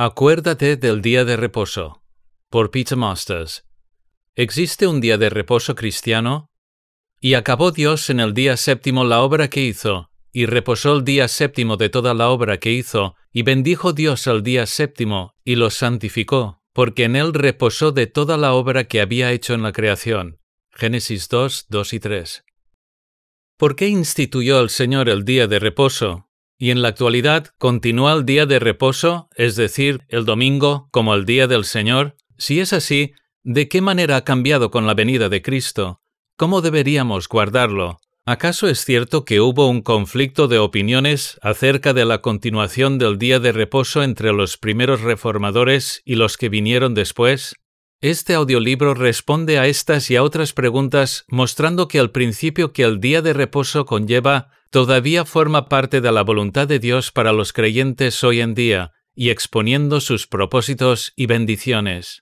[0.00, 2.04] Acuérdate del día de reposo.
[2.50, 3.64] Por Peter Masters.
[4.36, 6.52] ¿Existe un día de reposo cristiano?
[7.20, 11.26] Y acabó Dios en el día séptimo la obra que hizo, y reposó el día
[11.26, 15.68] séptimo de toda la obra que hizo, y bendijo Dios el día séptimo, y lo
[15.68, 20.38] santificó, porque en él reposó de toda la obra que había hecho en la creación.
[20.70, 22.44] Génesis 2, 2 y 3.
[23.56, 26.27] ¿Por qué instituyó el Señor el día de reposo?
[26.58, 31.24] Y en la actualidad continúa el día de reposo, es decir, el domingo, como el
[31.24, 32.16] día del Señor.
[32.36, 33.12] Si es así,
[33.44, 36.02] ¿de qué manera ha cambiado con la venida de Cristo?
[36.36, 38.00] ¿Cómo deberíamos guardarlo?
[38.26, 43.38] ¿Acaso es cierto que hubo un conflicto de opiniones acerca de la continuación del día
[43.38, 47.54] de reposo entre los primeros reformadores y los que vinieron después?
[48.00, 53.00] Este audiolibro responde a estas y a otras preguntas mostrando que el principio que el
[53.00, 58.22] día de reposo conlleva todavía forma parte de la voluntad de Dios para los creyentes
[58.24, 62.20] hoy en día y exponiendo sus propósitos y bendiciones.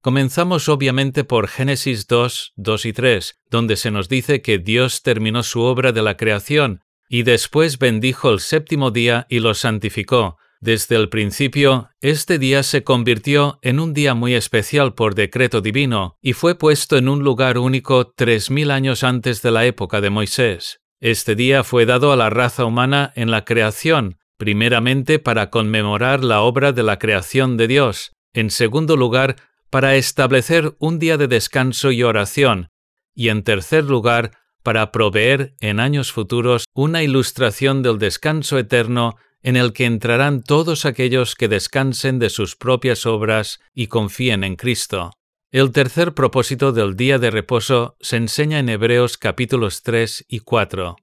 [0.00, 5.42] Comenzamos obviamente por Génesis 2, 2 y 3, donde se nos dice que Dios terminó
[5.42, 10.94] su obra de la creación y después bendijo el séptimo día y lo santificó, desde
[10.94, 16.34] el principio, este día se convirtió en un día muy especial por decreto divino y
[16.34, 20.81] fue puesto en un lugar único tres mil años antes de la época de Moisés.
[21.02, 26.42] Este día fue dado a la raza humana en la creación, primeramente para conmemorar la
[26.42, 29.34] obra de la creación de Dios, en segundo lugar,
[29.68, 32.68] para establecer un día de descanso y oración,
[33.16, 34.30] y en tercer lugar,
[34.62, 40.86] para proveer en años futuros una ilustración del descanso eterno en el que entrarán todos
[40.86, 45.10] aquellos que descansen de sus propias obras y confíen en Cristo.
[45.52, 50.96] El tercer propósito del día de reposo se enseña en Hebreos capítulos 3 y 4.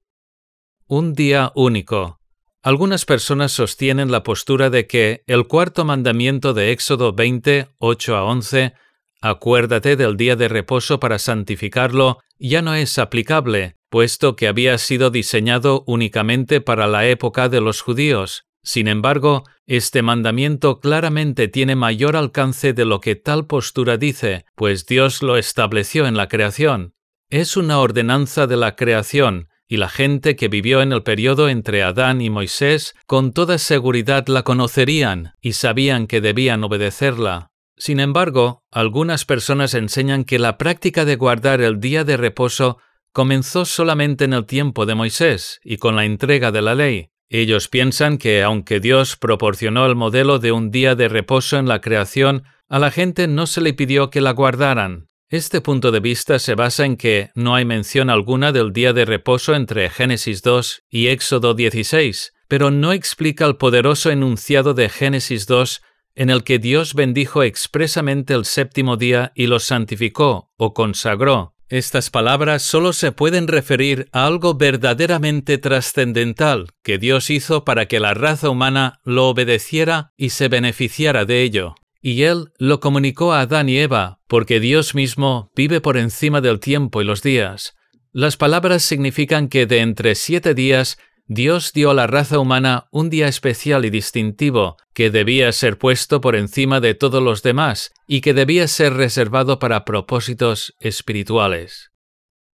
[0.87, 2.19] Un día único.
[2.63, 8.23] Algunas personas sostienen la postura de que el cuarto mandamiento de Éxodo 20, 8 a
[8.23, 8.73] 11,
[9.21, 15.11] acuérdate del día de reposo para santificarlo, ya no es aplicable, puesto que había sido
[15.11, 18.48] diseñado únicamente para la época de los judíos.
[18.71, 24.85] Sin embargo, este mandamiento claramente tiene mayor alcance de lo que tal postura dice, pues
[24.85, 26.93] Dios lo estableció en la creación.
[27.31, 31.81] Es una ordenanza de la creación, y la gente que vivió en el periodo entre
[31.81, 37.49] Adán y Moisés con toda seguridad la conocerían y sabían que debían obedecerla.
[37.75, 42.77] Sin embargo, algunas personas enseñan que la práctica de guardar el día de reposo
[43.13, 47.09] comenzó solamente en el tiempo de Moisés y con la entrega de la ley.
[47.29, 51.79] Ellos piensan que aunque Dios proporcionó el modelo de un día de reposo en la
[51.79, 55.09] creación, a la gente no se le pidió que la guardaran.
[55.29, 59.05] Este punto de vista se basa en que no hay mención alguna del día de
[59.05, 65.45] reposo entre Génesis 2 y Éxodo 16, pero no explica el poderoso enunciado de Génesis
[65.45, 65.83] 2
[66.15, 72.09] en el que Dios bendijo expresamente el séptimo día y lo santificó o consagró, estas
[72.09, 78.15] palabras solo se pueden referir a algo verdaderamente trascendental que Dios hizo para que la
[78.15, 81.75] raza humana lo obedeciera y se beneficiara de ello.
[82.01, 86.59] Y Él lo comunicó a Adán y Eva, porque Dios mismo vive por encima del
[86.59, 87.75] tiempo y los días.
[88.11, 90.97] Las palabras significan que de entre siete días
[91.31, 96.21] Dios dio a la raza humana un día especial y distintivo, que debía ser puesto
[96.21, 101.91] por encima de todos los demás y que debía ser reservado para propósitos espirituales.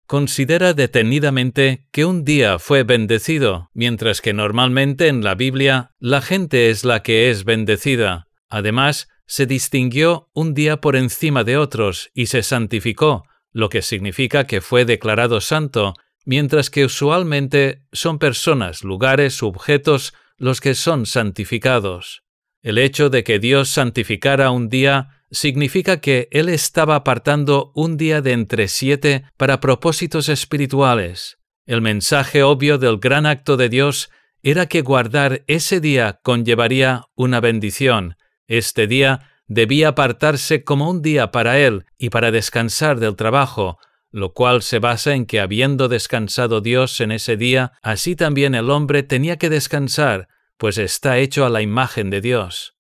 [0.08, 6.72] Considera detenidamente que un día fue bendecido, mientras que normalmente en la Biblia la gente
[6.72, 8.26] es la que es bendecida.
[8.50, 14.48] Además, se distinguió un día por encima de otros y se santificó, lo que significa
[14.48, 15.94] que fue declarado santo
[16.26, 22.24] mientras que usualmente son personas, lugares objetos los que son santificados.
[22.62, 28.22] El hecho de que Dios santificara un día significa que Él estaba apartando un día
[28.22, 31.40] de entre siete para propósitos espirituales.
[31.66, 34.10] El mensaje obvio del gran acto de Dios
[34.44, 38.18] era que guardar ese día conllevaría una bendición.
[38.48, 43.80] Este día debía apartarse como un día para Él y para descansar del trabajo,
[44.14, 48.70] lo cual se basa en que habiendo descansado Dios en ese día, así también el
[48.70, 52.76] hombre tenía que descansar, pues está hecho a la imagen de Dios.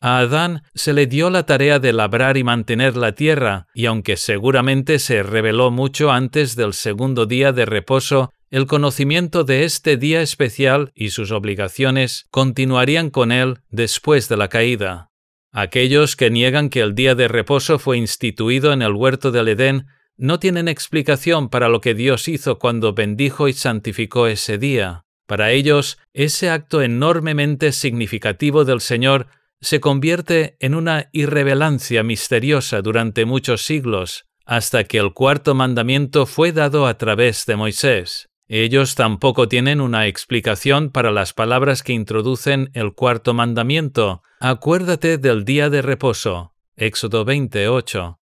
[0.00, 4.16] A Adán se le dio la tarea de labrar y mantener la tierra, y aunque
[4.16, 10.22] seguramente se reveló mucho antes del segundo día de reposo, el conocimiento de este día
[10.22, 15.10] especial y sus obligaciones continuarían con él después de la caída.
[15.52, 19.86] Aquellos que niegan que el día de reposo fue instituido en el huerto del Edén
[20.16, 25.04] no tienen explicación para lo que Dios hizo cuando bendijo y santificó ese día.
[25.26, 29.26] Para ellos, ese acto enormemente significativo del Señor
[29.60, 36.52] se convierte en una irrevelancia misteriosa durante muchos siglos, hasta que el cuarto mandamiento fue
[36.52, 38.28] dado a través de Moisés.
[38.48, 44.22] Ellos tampoco tienen una explicación para las palabras que introducen el cuarto mandamiento.
[44.38, 46.52] Acuérdate del día de reposo.
[46.76, 48.20] Éxodo 28.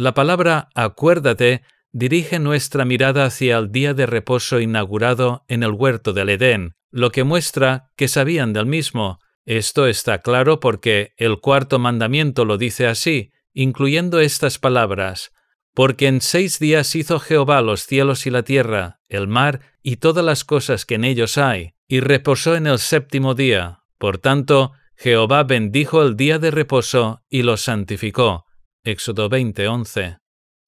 [0.00, 6.12] La palabra acuérdate dirige nuestra mirada hacia el día de reposo inaugurado en el huerto
[6.12, 9.18] del Edén, lo que muestra que sabían del mismo.
[9.44, 15.32] Esto está claro porque el cuarto mandamiento lo dice así, incluyendo estas palabras,
[15.74, 20.24] porque en seis días hizo Jehová los cielos y la tierra, el mar y todas
[20.24, 23.80] las cosas que en ellos hay, y reposó en el séptimo día.
[23.98, 28.44] Por tanto, Jehová bendijo el día de reposo y lo santificó.
[28.88, 30.18] Éxodo 20:11.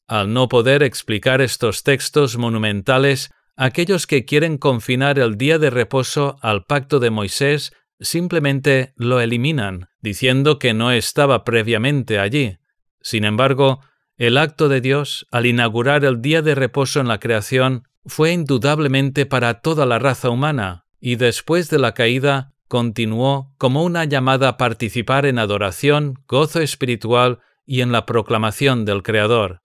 [0.06, 6.36] Al no poder explicar estos textos monumentales, aquellos que quieren confinar el día de reposo
[6.42, 12.58] al pacto de Moisés simplemente lo eliminan, diciendo que no estaba previamente allí.
[13.00, 13.80] Sin embargo,
[14.18, 19.24] el acto de Dios, al inaugurar el día de reposo en la creación, fue indudablemente
[19.24, 24.56] para toda la raza humana, y después de la caída continuó como una llamada a
[24.58, 27.40] participar en adoración, gozo espiritual
[27.70, 29.62] y en la proclamación del Creador.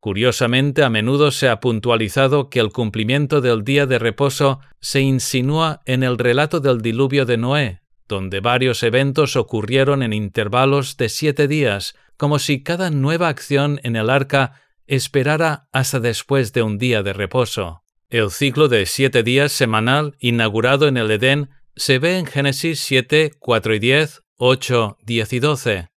[0.00, 5.80] Curiosamente, a menudo se ha puntualizado que el cumplimiento del día de reposo se insinúa
[5.86, 11.48] en el relato del diluvio de Noé, donde varios eventos ocurrieron en intervalos de siete
[11.48, 17.02] días, como si cada nueva acción en el arca esperara hasta después de un día
[17.02, 17.82] de reposo.
[18.10, 23.30] El ciclo de siete días semanal inaugurado en el Edén se ve en Génesis 7,
[23.38, 25.88] 4 y 10, 8, 10 y 12.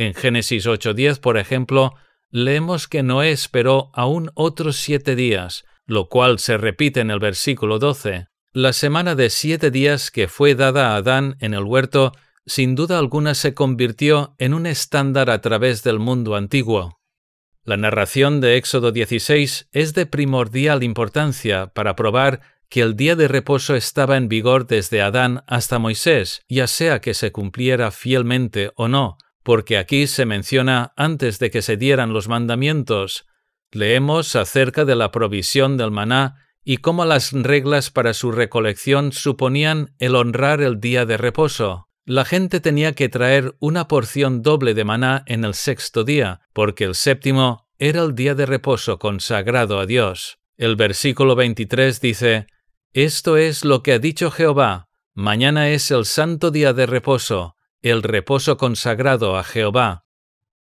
[0.00, 1.92] En Génesis 8, 10, por ejemplo,
[2.30, 7.78] leemos que Noé esperó aún otros siete días, lo cual se repite en el versículo
[7.78, 8.28] 12.
[8.54, 12.12] La semana de siete días que fue dada a Adán en el huerto,
[12.46, 16.98] sin duda alguna se convirtió en un estándar a través del mundo antiguo.
[17.62, 23.28] La narración de Éxodo 16 es de primordial importancia para probar que el día de
[23.28, 28.88] reposo estaba en vigor desde Adán hasta Moisés, ya sea que se cumpliera fielmente o
[28.88, 29.18] no,
[29.50, 33.26] porque aquí se menciona antes de que se dieran los mandamientos.
[33.72, 39.92] Leemos acerca de la provisión del maná y cómo las reglas para su recolección suponían
[39.98, 41.88] el honrar el día de reposo.
[42.04, 46.84] La gente tenía que traer una porción doble de maná en el sexto día, porque
[46.84, 50.38] el séptimo era el día de reposo consagrado a Dios.
[50.58, 52.46] El versículo 23 dice,
[52.92, 58.02] Esto es lo que ha dicho Jehová, mañana es el santo día de reposo, el
[58.02, 60.04] reposo consagrado a Jehová.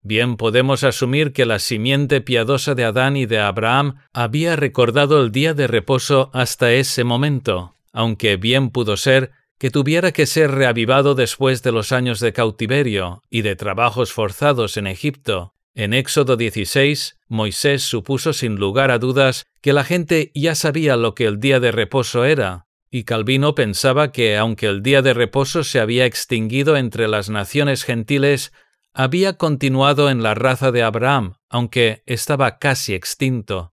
[0.01, 5.31] Bien podemos asumir que la simiente piadosa de Adán y de Abraham había recordado el
[5.31, 11.15] día de reposo hasta ese momento, aunque bien pudo ser que tuviera que ser reavivado
[11.15, 15.53] después de los años de cautiverio y de trabajos forzados en Egipto.
[15.73, 21.15] En Éxodo 16, Moisés supuso sin lugar a dudas que la gente ya sabía lo
[21.15, 25.63] que el día de reposo era, y Calvino pensaba que aunque el día de reposo
[25.63, 28.53] se había extinguido entre las naciones gentiles,
[28.93, 33.73] había continuado en la raza de Abraham, aunque estaba casi extinto.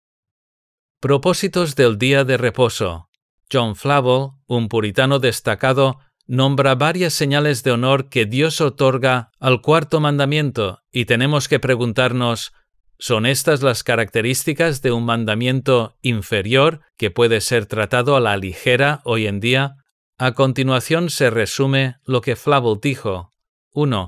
[0.99, 3.09] Propósitos del día de reposo.
[3.51, 9.99] John Flavel, un puritano destacado, nombra varias señales de honor que Dios otorga al cuarto
[9.99, 12.53] mandamiento, y tenemos que preguntarnos
[13.01, 18.99] ¿Son estas las características de un mandamiento inferior que puede ser tratado a la ligera
[19.05, 19.77] hoy en día?
[20.17, 23.31] A continuación se resume lo que Flavel dijo.
[23.71, 24.07] 1.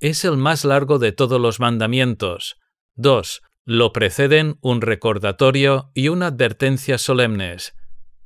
[0.00, 2.56] Es el más largo de todos los mandamientos.
[2.96, 3.42] 2.
[3.64, 7.74] Lo preceden un recordatorio y una advertencia solemnes.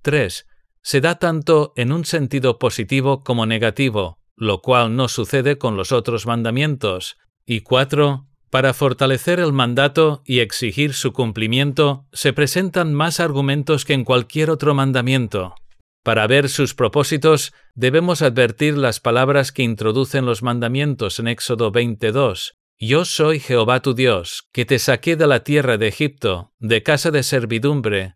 [0.00, 0.46] 3.
[0.80, 5.92] Se da tanto en un sentido positivo como negativo, lo cual no sucede con los
[5.92, 7.18] otros mandamientos.
[7.44, 8.26] Y 4
[8.56, 14.48] para fortalecer el mandato y exigir su cumplimiento, se presentan más argumentos que en cualquier
[14.48, 15.54] otro mandamiento.
[16.02, 22.54] Para ver sus propósitos, debemos advertir las palabras que introducen los mandamientos en Éxodo 22.
[22.78, 27.10] Yo soy Jehová tu Dios, que te saqué de la tierra de Egipto, de casa
[27.10, 28.14] de servidumbre.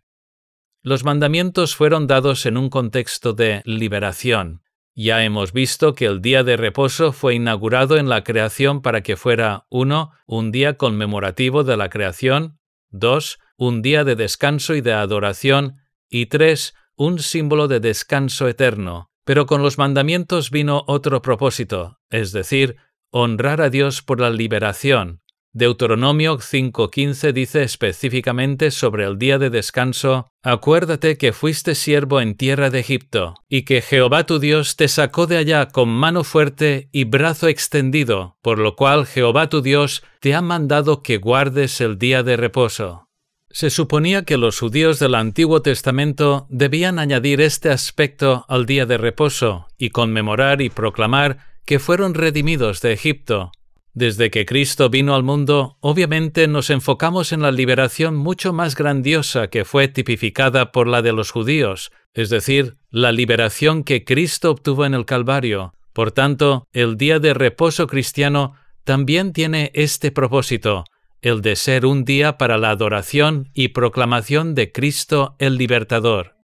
[0.81, 4.63] Los mandamientos fueron dados en un contexto de liberación.
[4.93, 9.15] Ya hemos visto que el día de reposo fue inaugurado en la creación para que
[9.15, 10.11] fuera 1.
[10.27, 13.39] un día conmemorativo de la creación, 2.
[13.55, 15.77] un día de descanso y de adoración,
[16.09, 16.73] y 3.
[16.97, 19.11] un símbolo de descanso eterno.
[19.23, 22.75] Pero con los mandamientos vino otro propósito, es decir,
[23.11, 25.20] honrar a Dios por la liberación.
[25.53, 32.69] Deuteronomio 5:15 dice específicamente sobre el día de descanso, Acuérdate que fuiste siervo en tierra
[32.69, 37.03] de Egipto, y que Jehová tu Dios te sacó de allá con mano fuerte y
[37.03, 42.23] brazo extendido, por lo cual Jehová tu Dios te ha mandado que guardes el día
[42.23, 43.09] de reposo.
[43.49, 48.97] Se suponía que los judíos del Antiguo Testamento debían añadir este aspecto al día de
[48.97, 53.51] reposo y conmemorar y proclamar que fueron redimidos de Egipto,
[53.93, 59.49] desde que Cristo vino al mundo, obviamente nos enfocamos en la liberación mucho más grandiosa
[59.49, 64.85] que fue tipificada por la de los judíos, es decir, la liberación que Cristo obtuvo
[64.85, 65.73] en el Calvario.
[65.93, 68.53] Por tanto, el día de reposo cristiano
[68.85, 70.85] también tiene este propósito,
[71.21, 76.35] el de ser un día para la adoración y proclamación de Cristo el Libertador.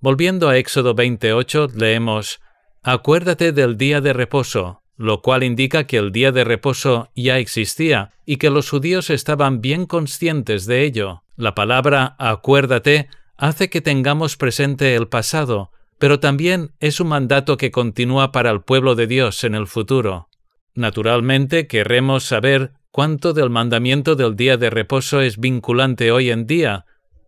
[0.00, 2.40] Volviendo a Éxodo 28, leemos,
[2.82, 8.12] Acuérdate del día de reposo, lo cual indica que el día de reposo ya existía
[8.24, 11.24] y que los judíos estaban bien conscientes de ello.
[11.36, 17.72] La palabra acuérdate hace que tengamos presente el pasado, pero también es un mandato que
[17.72, 20.28] continúa para el pueblo de Dios en el futuro.
[20.76, 26.86] Naturalmente queremos saber cuánto del mandamiento del día de reposo es vinculante hoy en día,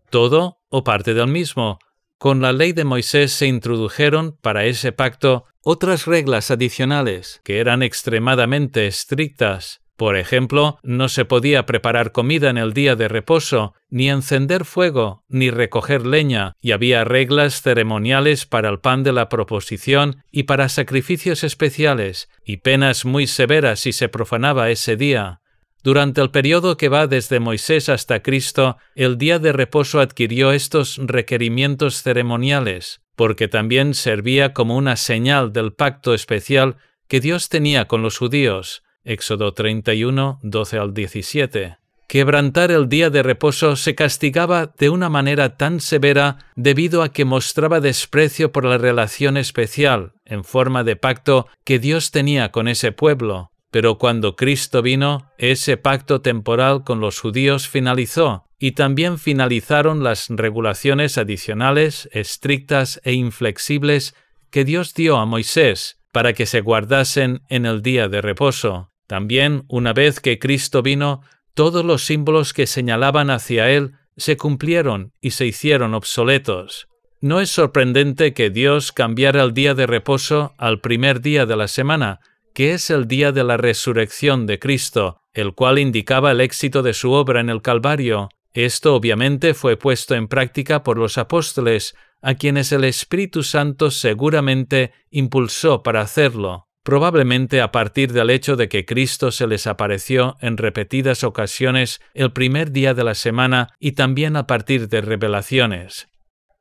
[0.09, 1.79] todo o parte del mismo,
[2.17, 7.83] con la ley de Moisés se introdujeron para ese pacto otras reglas adicionales que eran
[7.83, 9.81] extremadamente estrictas.
[9.95, 15.23] Por ejemplo, no se podía preparar comida en el día de reposo, ni encender fuego,
[15.29, 20.67] ni recoger leña, y había reglas ceremoniales para el pan de la proposición y para
[20.67, 25.39] sacrificios especiales, y penas muy severas si se profanaba ese día.
[25.85, 30.97] Durante el periodo que va desde Moisés hasta Cristo, el día de reposo adquirió estos
[30.97, 36.77] requerimientos ceremoniales, porque también servía como una señal del pacto especial
[37.07, 38.81] que Dios tenía con los judíos.
[39.03, 41.77] Éxodo 31, 12 al 17.
[42.07, 47.25] Quebrantar el día de reposo se castigaba de una manera tan severa debido a que
[47.25, 52.91] mostraba desprecio por la relación especial, en forma de pacto, que Dios tenía con ese
[52.91, 53.51] pueblo.
[53.75, 60.27] Pero cuando Cristo vino, ese pacto temporal con los judíos finalizó, y también finalizaron las
[60.29, 64.15] regulaciones adicionales, estrictas e inflexibles
[64.49, 68.93] que Dios dio a Moisés para que se guardasen en el día de reposo.
[69.07, 71.19] También, una vez que Cristo vino,
[71.53, 76.87] todos los símbolos que señalaban hacia Él se cumplieron y se hicieron obsoletos.
[77.19, 81.67] No es sorprendente que Dios cambiara el día de reposo al primer día de la
[81.67, 82.21] semana,
[82.55, 86.93] que es el día de la resurrección de Cristo, el cual indicaba el éxito de
[86.93, 88.29] su obra en el Calvario.
[88.53, 94.93] Esto obviamente fue puesto en práctica por los apóstoles, a quienes el Espíritu Santo seguramente
[95.11, 100.55] impulsó para hacerlo, probablemente a partir del hecho de que Cristo se les apareció en
[100.55, 106.07] repetidas ocasiones el primer día de la semana y también a partir de revelaciones.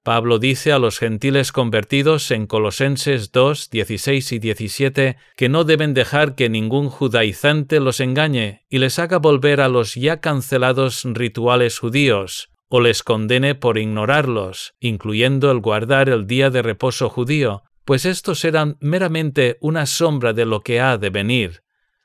[0.05, 5.95] Pablo dice a los gentiles convertidos en Colosenses 2, 16 y 17 que no deben
[5.95, 11.79] dejar que ningún judaizante los engañe y les haga volver a los ya cancelados rituales
[11.79, 18.05] judíos, o les condene por ignorarlos, incluyendo el guardar el día de reposo judío, pues
[18.05, 21.63] estos eran meramente una sombra de lo que ha de venir.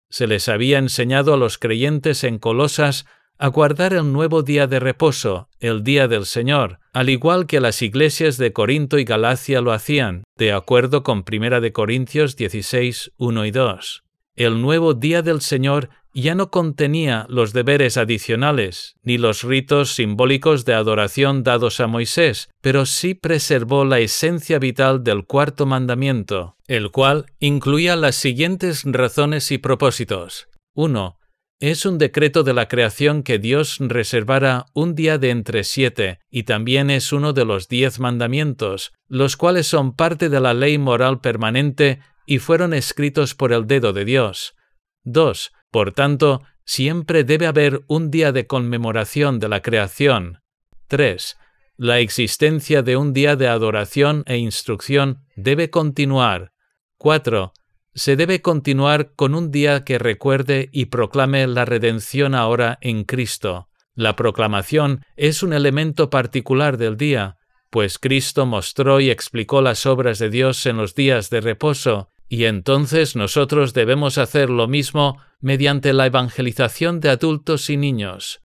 [0.10, 3.06] Se les había enseñado a los creyentes en Colosas
[3.40, 7.82] a guardar el nuevo día de reposo, el día del Señor, al igual que las
[7.82, 13.46] iglesias de Corinto y Galacia lo hacían, de acuerdo con 1 de Corintios 16, 1
[13.46, 14.04] y 2.
[14.36, 20.66] El nuevo día del Señor ya no contenía los deberes adicionales, ni los ritos simbólicos
[20.66, 26.92] de adoración dados a Moisés, pero sí preservó la esencia vital del cuarto mandamiento, el
[26.92, 30.50] cual incluía las siguientes razones y propósitos.
[30.74, 31.19] 1
[31.60, 36.44] es un decreto de la creación que Dios reservara un día de entre siete, y
[36.44, 41.20] también es uno de los diez mandamientos, los cuales son parte de la ley moral
[41.20, 44.56] permanente y fueron escritos por el dedo de Dios.
[45.04, 45.52] 2.
[45.70, 50.40] Por tanto, siempre debe haber un día de conmemoración de la creación.
[50.88, 51.38] 3.
[51.76, 56.54] La existencia de un día de adoración e instrucción debe continuar.
[56.98, 57.52] 4
[57.94, 63.70] se debe continuar con un día que recuerde y proclame la redención ahora en Cristo.
[63.96, 67.38] La proclamación es un elemento particular del día,
[67.70, 72.46] pues Cristo mostró y explicó las obras de Dios en los días de reposo, y
[72.46, 78.42] entonces nosotros debemos hacer lo mismo mediante la evangelización de adultos y niños.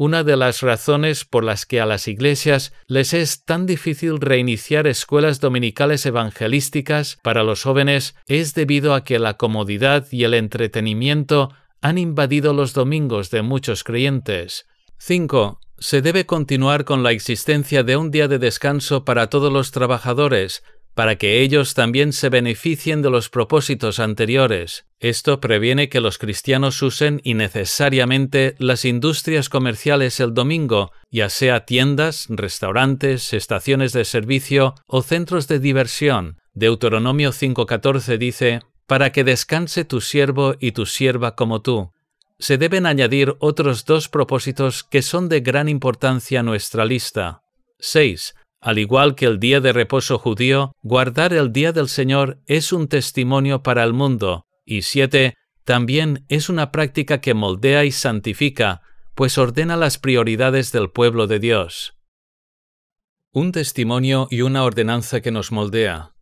[0.00, 4.86] Una de las razones por las que a las iglesias les es tan difícil reiniciar
[4.86, 11.50] escuelas dominicales evangelísticas para los jóvenes es debido a que la comodidad y el entretenimiento
[11.80, 14.66] han invadido los domingos de muchos creyentes.
[14.98, 15.58] 5.
[15.78, 20.62] Se debe continuar con la existencia de un día de descanso para todos los trabajadores,
[20.98, 24.84] para que ellos también se beneficien de los propósitos anteriores.
[24.98, 32.26] Esto previene que los cristianos usen innecesariamente las industrias comerciales el domingo, ya sea tiendas,
[32.28, 36.38] restaurantes, estaciones de servicio o centros de diversión.
[36.52, 41.92] Deuteronomio 5.14 dice, para que descanse tu siervo y tu sierva como tú.
[42.40, 47.42] Se deben añadir otros dos propósitos que son de gran importancia a nuestra lista.
[47.78, 48.34] 6.
[48.60, 52.88] Al igual que el día de reposo judío, guardar el día del Señor es un
[52.88, 54.46] testimonio para el mundo.
[54.64, 55.34] Y 7.
[55.64, 58.82] También es una práctica que moldea y santifica,
[59.14, 61.94] pues ordena las prioridades del pueblo de Dios.
[63.32, 66.14] Un testimonio y una ordenanza que nos moldea.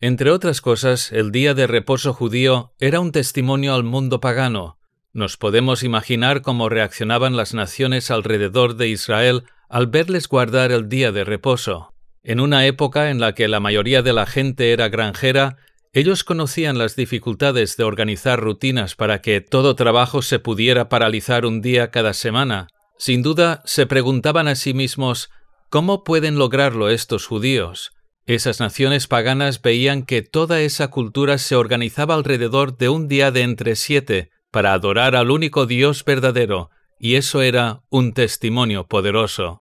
[0.00, 4.78] Entre otras cosas, el día de reposo judío era un testimonio al mundo pagano.
[5.12, 11.12] Nos podemos imaginar cómo reaccionaban las naciones alrededor de Israel al verles guardar el día
[11.12, 11.94] de reposo.
[12.22, 15.56] En una época en la que la mayoría de la gente era granjera,
[15.94, 21.62] ellos conocían las dificultades de organizar rutinas para que todo trabajo se pudiera paralizar un
[21.62, 22.68] día cada semana.
[22.98, 25.30] Sin duda, se preguntaban a sí mismos
[25.70, 27.92] ¿cómo pueden lograrlo estos judíos?
[28.26, 33.40] Esas naciones paganas veían que toda esa cultura se organizaba alrededor de un día de
[33.40, 36.68] entre siete para adorar al único Dios verdadero,
[37.02, 39.64] y eso era un testimonio poderoso.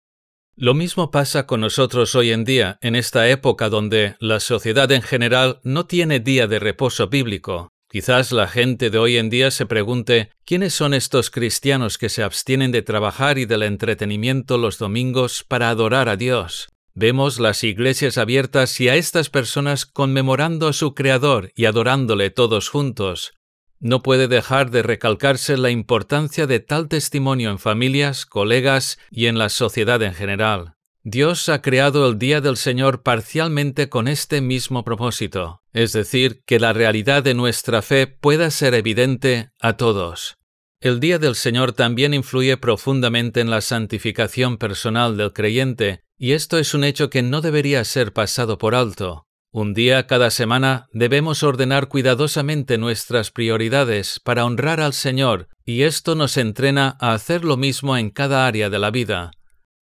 [0.56, 5.00] Lo mismo pasa con nosotros hoy en día, en esta época donde la sociedad en
[5.00, 7.68] general no tiene día de reposo bíblico.
[7.88, 12.24] Quizás la gente de hoy en día se pregunte quiénes son estos cristianos que se
[12.24, 16.68] abstienen de trabajar y del entretenimiento los domingos para adorar a Dios.
[16.94, 22.68] Vemos las iglesias abiertas y a estas personas conmemorando a su Creador y adorándole todos
[22.68, 23.34] juntos.
[23.80, 29.38] No puede dejar de recalcarse la importancia de tal testimonio en familias, colegas y en
[29.38, 30.74] la sociedad en general.
[31.02, 36.60] Dios ha creado el Día del Señor parcialmente con este mismo propósito, es decir, que
[36.60, 40.36] la realidad de nuestra fe pueda ser evidente a todos.
[40.82, 46.58] El Día del Señor también influye profundamente en la santificación personal del creyente, y esto
[46.58, 49.26] es un hecho que no debería ser pasado por alto.
[49.52, 56.14] Un día cada semana debemos ordenar cuidadosamente nuestras prioridades para honrar al Señor, y esto
[56.14, 59.32] nos entrena a hacer lo mismo en cada área de la vida.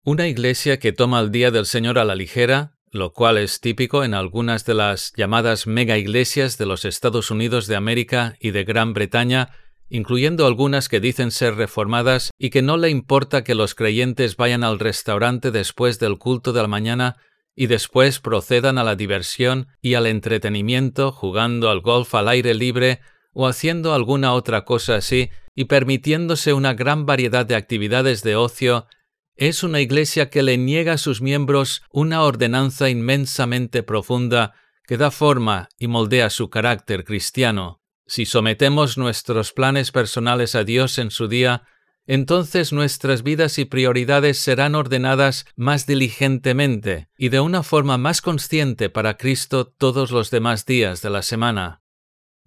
[0.05, 4.05] Una iglesia que toma el Día del Señor a la ligera, lo cual es típico
[4.05, 8.65] en algunas de las llamadas mega iglesias de los Estados Unidos de América y de
[8.65, 9.51] Gran Bretaña,
[9.91, 14.65] incluyendo algunas que dicen ser reformadas y que no le importa que los creyentes vayan
[14.65, 17.17] al restaurante después del culto de la mañana
[17.61, 23.01] y después procedan a la diversión y al entretenimiento jugando al golf al aire libre
[23.33, 28.87] o haciendo alguna otra cosa así y permitiéndose una gran variedad de actividades de ocio,
[29.35, 34.55] es una iglesia que le niega a sus miembros una ordenanza inmensamente profunda
[34.87, 37.83] que da forma y moldea su carácter cristiano.
[38.07, 41.65] Si sometemos nuestros planes personales a Dios en su día,
[42.09, 48.89] entonces nuestras vidas y prioridades serán ordenadas más diligentemente y de una forma más consciente
[48.89, 51.83] para Cristo todos los demás días de la semana.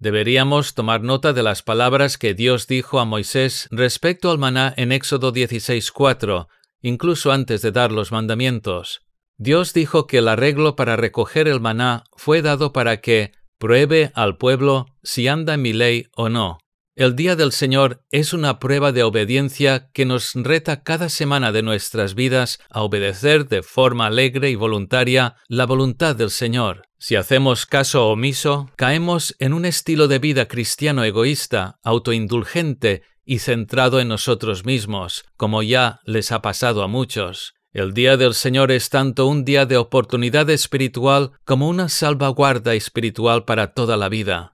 [0.00, 4.90] Deberíamos tomar nota de las palabras que Dios dijo a Moisés respecto al maná en
[4.90, 6.48] Éxodo 16.4,
[6.80, 9.02] incluso antes de dar los mandamientos.
[9.36, 14.38] Dios dijo que el arreglo para recoger el maná fue dado para que pruebe al
[14.38, 16.58] pueblo si anda en mi ley o no.
[16.94, 21.62] El Día del Señor es una prueba de obediencia que nos reta cada semana de
[21.62, 26.82] nuestras vidas a obedecer de forma alegre y voluntaria la voluntad del Señor.
[26.98, 33.98] Si hacemos caso omiso, caemos en un estilo de vida cristiano egoísta, autoindulgente y centrado
[33.98, 37.54] en nosotros mismos, como ya les ha pasado a muchos.
[37.72, 43.46] El Día del Señor es tanto un día de oportunidad espiritual como una salvaguarda espiritual
[43.46, 44.52] para toda la vida.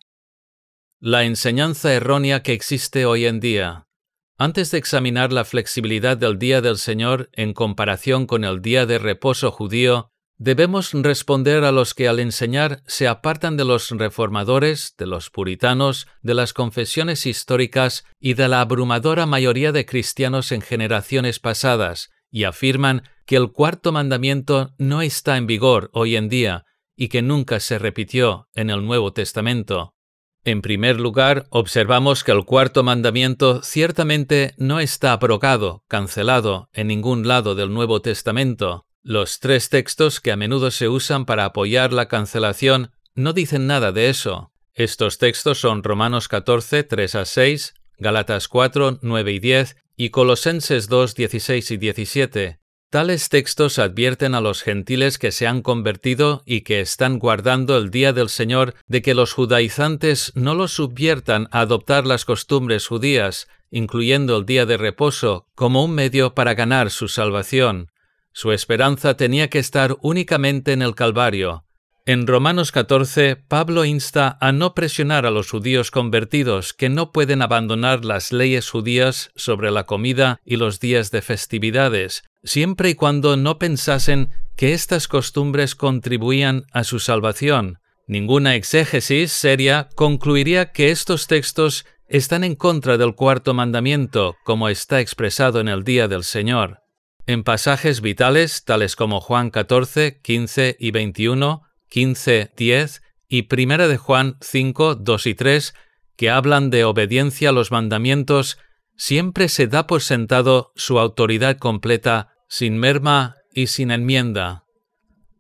[1.01, 3.87] La enseñanza errónea que existe hoy en día.
[4.37, 8.99] Antes de examinar la flexibilidad del Día del Señor en comparación con el día de
[8.99, 15.07] reposo judío, debemos responder a los que al enseñar se apartan de los reformadores, de
[15.07, 21.39] los puritanos, de las confesiones históricas y de la abrumadora mayoría de cristianos en generaciones
[21.39, 26.65] pasadas, y afirman que el cuarto mandamiento no está en vigor hoy en día
[26.97, 29.95] y que nunca se repitió en el Nuevo Testamento.
[30.49, 37.29] En primer lugar, observamos que el cuarto mandamiento ciertamente no está abrogado, cancelado, en ningún
[37.29, 38.87] lado del Nuevo Testamento.
[39.03, 43.93] Los tres textos que a menudo se usan para apoyar la cancelación no dicen nada
[43.93, 44.51] de eso.
[44.73, 50.89] Estos textos son Romanos 14, 3 a 6, Galatas 4, 9 y 10 y Colosenses
[50.89, 52.59] 2, 16 y 17.
[52.91, 57.91] Tales textos advierten a los gentiles que se han convertido y que están guardando el
[57.91, 63.47] día del Señor de que los judaizantes no los subviertan a adoptar las costumbres judías,
[63.71, 67.91] incluyendo el día de reposo, como un medio para ganar su salvación.
[68.33, 71.65] Su esperanza tenía que estar únicamente en el Calvario.
[72.09, 77.43] En Romanos 14, Pablo insta a no presionar a los judíos convertidos que no pueden
[77.43, 83.37] abandonar las leyes judías sobre la comida y los días de festividades, siempre y cuando
[83.37, 87.79] no pensasen que estas costumbres contribuían a su salvación.
[88.07, 95.01] Ninguna exégesis seria concluiría que estos textos están en contra del cuarto mandamiento, como está
[95.01, 96.81] expresado en el día del Señor.
[97.27, 103.97] En pasajes vitales, tales como Juan 14, 15 y 21, 15, 10 y Primera de
[103.97, 105.75] Juan 5, 2 y 3,
[106.17, 108.59] que hablan de obediencia a los mandamientos,
[108.97, 114.65] siempre se da por sentado su autoridad completa, sin merma y sin enmienda.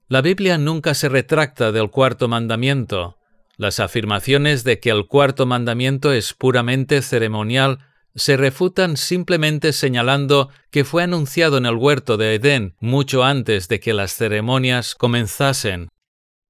[0.08, 3.18] La Biblia nunca se retracta del cuarto mandamiento.
[3.56, 7.80] Las afirmaciones de que el cuarto mandamiento es puramente ceremonial
[8.18, 13.80] se refutan simplemente señalando que fue anunciado en el huerto de Edén mucho antes de
[13.80, 15.88] que las ceremonias comenzasen.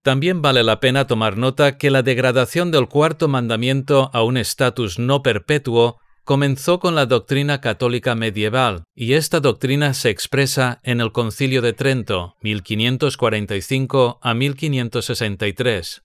[0.08, 4.98] También vale la pena tomar nota que la degradación del cuarto mandamiento a un estatus
[4.98, 11.12] no perpetuo comenzó con la doctrina católica medieval, y esta doctrina se expresa en el
[11.12, 16.00] Concilio de Trento, 1545 a 1563.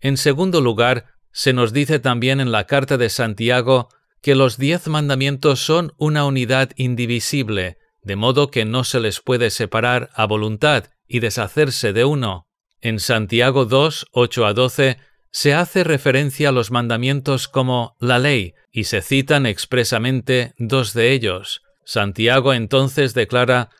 [0.00, 3.90] En segundo lugar, se nos dice también en la Carta de Santiago
[4.22, 9.50] que los diez mandamientos son una unidad indivisible, de modo que no se les puede
[9.50, 12.45] separar a voluntad y deshacerse de uno.
[12.80, 14.98] En Santiago 2, 8 a 12,
[15.30, 21.12] se hace referencia a los mandamientos como la ley y se citan expresamente dos de
[21.12, 21.62] ellos.
[21.84, 23.70] Santiago entonces declara,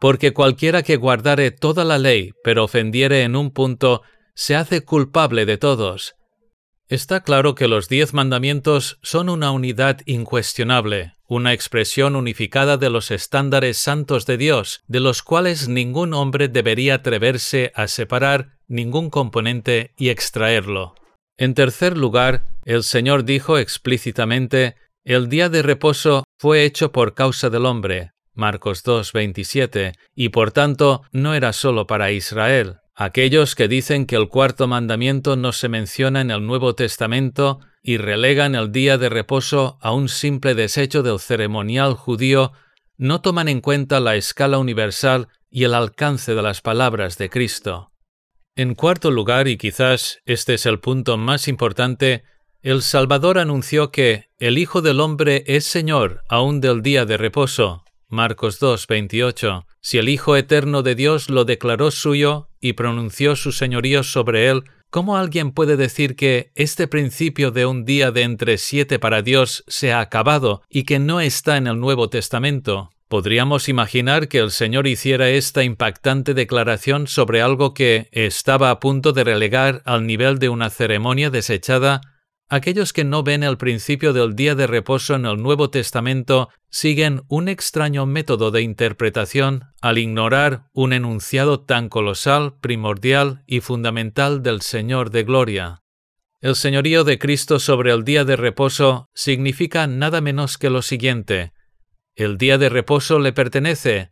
[0.00, 4.02] porque cualquiera que guardare toda la ley, pero ofendiere en un punto,
[4.34, 6.14] se hace culpable de todos.
[6.88, 13.10] Está claro que los diez mandamientos son una unidad incuestionable, una expresión unificada de los
[13.10, 19.92] estándares santos de Dios, de los cuales ningún hombre debería atreverse a separar ningún componente
[19.96, 20.94] y extraerlo.
[21.36, 27.50] En tercer lugar, el Señor dijo explícitamente, el día de reposo fue hecho por causa
[27.50, 32.80] del hombre, Marcos 2, 27, y por tanto no era solo para Israel.
[32.98, 37.98] Aquellos que dicen que el cuarto mandamiento no se menciona en el Nuevo Testamento y
[37.98, 42.52] relegan el día de reposo a un simple desecho del ceremonial judío,
[42.96, 47.92] no toman en cuenta la escala universal y el alcance de las palabras de Cristo.
[48.56, 52.24] En cuarto lugar, y quizás este es el punto más importante,
[52.62, 57.84] el Salvador anunció que el Hijo del Hombre es Señor aún del día de reposo.
[58.08, 59.66] Marcos 2, 28.
[59.80, 64.62] Si el Hijo Eterno de Dios lo declaró suyo y pronunció su señorío sobre él,
[64.90, 69.64] ¿cómo alguien puede decir que este principio de un día de entre siete para Dios
[69.66, 72.90] se ha acabado y que no está en el Nuevo Testamento?
[73.08, 79.12] Podríamos imaginar que el Señor hiciera esta impactante declaración sobre algo que estaba a punto
[79.12, 82.00] de relegar al nivel de una ceremonia desechada.
[82.48, 87.22] Aquellos que no ven el principio del día de reposo en el Nuevo Testamento siguen
[87.28, 94.62] un extraño método de interpretación al ignorar un enunciado tan colosal, primordial y fundamental del
[94.62, 95.82] Señor de Gloria.
[96.40, 101.52] El señorío de Cristo sobre el día de reposo significa nada menos que lo siguiente
[102.16, 104.10] el día de reposo le pertenece.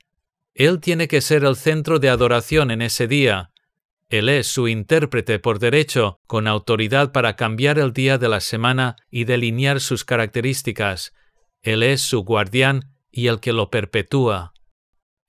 [0.53, 3.51] Él tiene que ser el centro de adoración en ese día.
[4.09, 8.97] Él es su intérprete por derecho, con autoridad para cambiar el día de la semana
[9.11, 11.15] y delinear sus características.
[11.63, 14.53] Él es su guardián y el que lo perpetúa.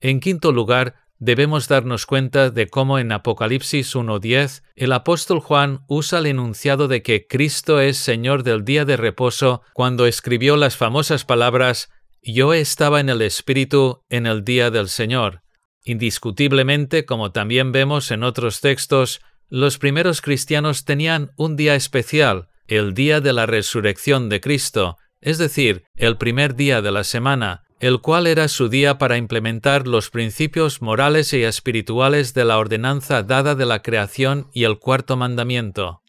[0.00, 6.18] En quinto lugar, debemos darnos cuenta de cómo en Apocalipsis 1.10 el apóstol Juan usa
[6.18, 11.24] el enunciado de que Cristo es Señor del día de reposo cuando escribió las famosas
[11.24, 11.88] palabras
[12.22, 15.42] yo estaba en el Espíritu en el día del Señor.
[15.86, 22.92] Indiscutiblemente, como también vemos en otros textos, los primeros cristianos tenían un día especial, el
[22.92, 28.00] día de la resurrección de Cristo, es decir, el primer día de la semana, el
[28.00, 33.54] cual era su día para implementar los principios morales y espirituales de la ordenanza dada
[33.54, 36.02] de la creación y el cuarto mandamiento.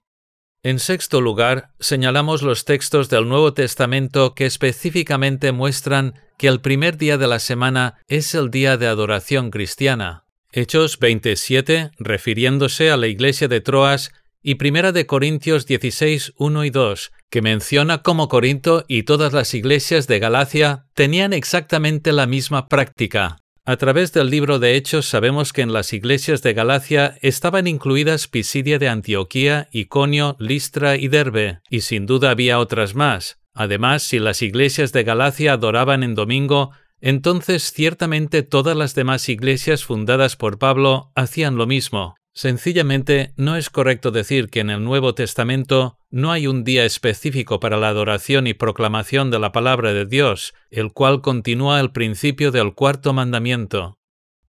[0.64, 6.98] En sexto lugar, señalamos los textos del Nuevo Testamento que específicamente muestran que el primer
[6.98, 10.24] día de la semana es el día de adoración cristiana.
[10.52, 14.12] Hechos 27, refiriéndose a la iglesia de Troas,
[14.44, 19.54] y Primera de Corintios 16, 1 y 2, que menciona cómo Corinto y todas las
[19.54, 23.38] iglesias de Galacia tenían exactamente la misma práctica.
[23.66, 28.30] A través del libro de Hechos sabemos que en las iglesias de Galacia estaban incluidas
[28.30, 33.40] Pisidia de Antioquía, Iconio, Listra y Derbe, y sin duda había otras más.
[33.58, 39.84] Además, si las iglesias de Galacia adoraban en domingo, entonces ciertamente todas las demás iglesias
[39.84, 42.16] fundadas por Pablo hacían lo mismo.
[42.34, 47.60] Sencillamente, no es correcto decir que en el Nuevo Testamento no hay un día específico
[47.60, 52.52] para la adoración y proclamación de la palabra de Dios, el cual continúa el principio
[52.52, 53.98] del cuarto mandamiento.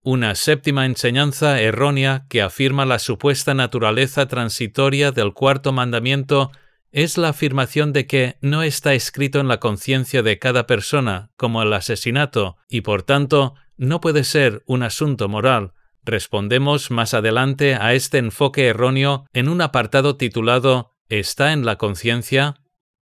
[0.01, 6.51] Una séptima enseñanza errónea que afirma la supuesta naturaleza transitoria del cuarto mandamiento
[6.93, 11.61] es la afirmación de que no está escrito en la conciencia de cada persona, como
[11.61, 15.73] el asesinato, y por tanto no puede ser un asunto moral,
[16.05, 22.55] Respondemos más adelante a este enfoque erróneo en un apartado titulado ¿Está en la conciencia?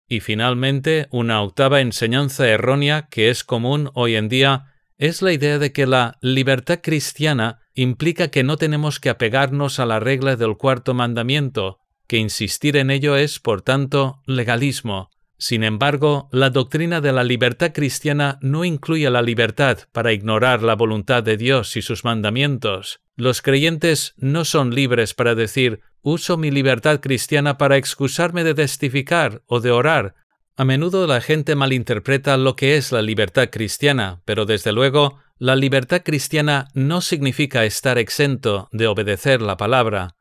[0.08, 5.60] Y finalmente, una octava enseñanza errónea que es común hoy en día es la idea
[5.60, 10.58] de que la libertad cristiana implica que no tenemos que apegarnos a la regla del
[10.58, 11.79] cuarto mandamiento,
[12.10, 15.10] que insistir en ello es, por tanto, legalismo,
[15.42, 20.76] sin embargo, la doctrina de la libertad cristiana no incluye la libertad para ignorar la
[20.76, 23.00] voluntad de Dios y sus mandamientos.
[23.16, 29.42] Los creyentes no son libres para decir, uso mi libertad cristiana para excusarme de testificar
[29.46, 30.16] o de orar.
[30.58, 35.56] A menudo la gente malinterpreta lo que es la libertad cristiana, pero desde luego, la
[35.56, 40.19] libertad cristiana no significa estar exento de obedecer la palabra.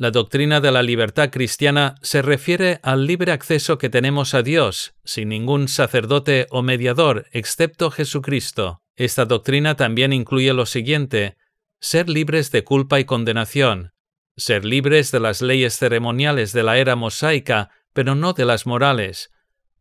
[0.00, 4.94] La doctrina de la libertad cristiana se refiere al libre acceso que tenemos a Dios,
[5.04, 8.80] sin ningún sacerdote o mediador excepto Jesucristo.
[8.96, 11.36] Esta doctrina también incluye lo siguiente,
[11.80, 13.92] ser libres de culpa y condenación,
[14.38, 19.30] ser libres de las leyes ceremoniales de la era mosaica, pero no de las morales,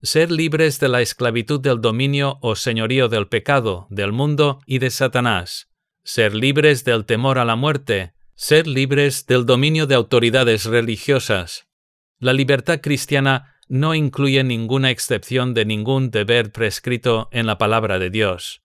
[0.02, 4.90] ser libres de la esclavitud del dominio o señorío del pecado, del mundo y de
[4.90, 5.70] Satanás,
[6.04, 11.68] ser libres del temor a la muerte, ser libres del dominio de autoridades religiosas.
[12.20, 18.10] La libertad cristiana no incluye ninguna excepción de ningún deber prescrito en la palabra de
[18.10, 18.62] Dios.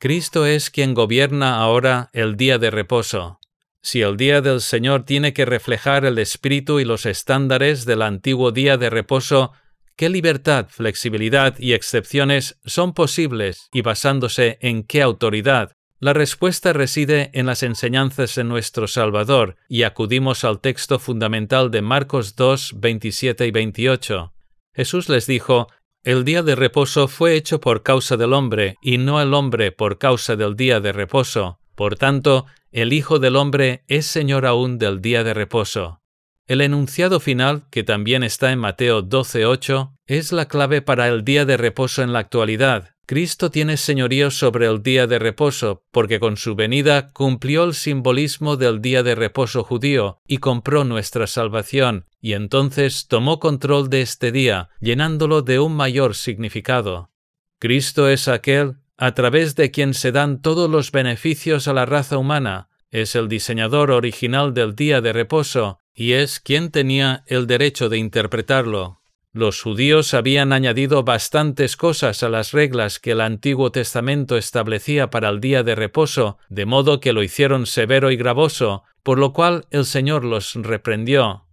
[0.00, 3.38] Cristo es quien gobierna ahora el día de reposo.
[3.80, 8.50] Si el día del Señor tiene que reflejar el espíritu y los estándares del antiguo
[8.50, 9.52] día de reposo,
[9.94, 15.76] ¿qué libertad, flexibilidad y excepciones son posibles y basándose en qué autoridad?
[16.04, 21.80] La respuesta reside en las enseñanzas de nuestro Salvador, y acudimos al texto fundamental de
[21.80, 24.34] Marcos 2, 27 y 28.
[24.74, 25.68] Jesús les dijo,
[26.02, 29.96] El día de reposo fue hecho por causa del hombre, y no el hombre por
[29.96, 31.58] causa del día de reposo.
[31.74, 36.02] Por tanto, el Hijo del Hombre es Señor aún del día de reposo.
[36.46, 41.44] El enunciado final, que también está en Mateo 12.8, es la clave para el día
[41.44, 46.38] de reposo en la actualidad, Cristo tiene señorío sobre el día de reposo, porque con
[46.38, 52.32] su venida cumplió el simbolismo del día de reposo judío y compró nuestra salvación, y
[52.32, 57.10] entonces tomó control de este día, llenándolo de un mayor significado.
[57.58, 62.16] Cristo es aquel a través de quien se dan todos los beneficios a la raza
[62.16, 67.88] humana, es el diseñador original del día de reposo, y es quien tenía el derecho
[67.88, 69.02] de interpretarlo.
[69.36, 75.28] Los judíos habían añadido bastantes cosas a las reglas que el Antiguo Testamento establecía para
[75.28, 79.66] el día de reposo, de modo que lo hicieron severo y gravoso, por lo cual
[79.72, 81.48] el Señor los reprendió.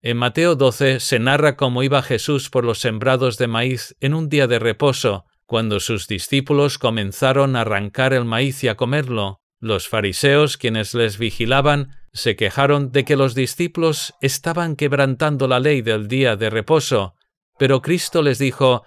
[0.00, 4.28] En Mateo 12 se narra cómo iba Jesús por los sembrados de maíz en un
[4.28, 9.40] día de reposo, cuando sus discípulos comenzaron a arrancar el maíz y a comerlo.
[9.58, 15.82] Los fariseos, quienes les vigilaban, se quejaron de que los discípulos estaban quebrantando la ley
[15.82, 17.16] del día de reposo,
[17.58, 18.84] pero Cristo les dijo,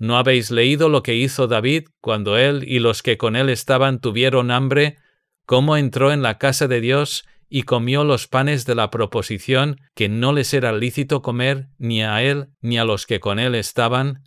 [0.00, 4.00] ¿No habéis leído lo que hizo David cuando él y los que con él estaban
[4.00, 4.96] tuvieron hambre,
[5.44, 10.08] cómo entró en la casa de Dios y comió los panes de la proposición que
[10.08, 14.24] no les era lícito comer ni a él ni a los que con él estaban?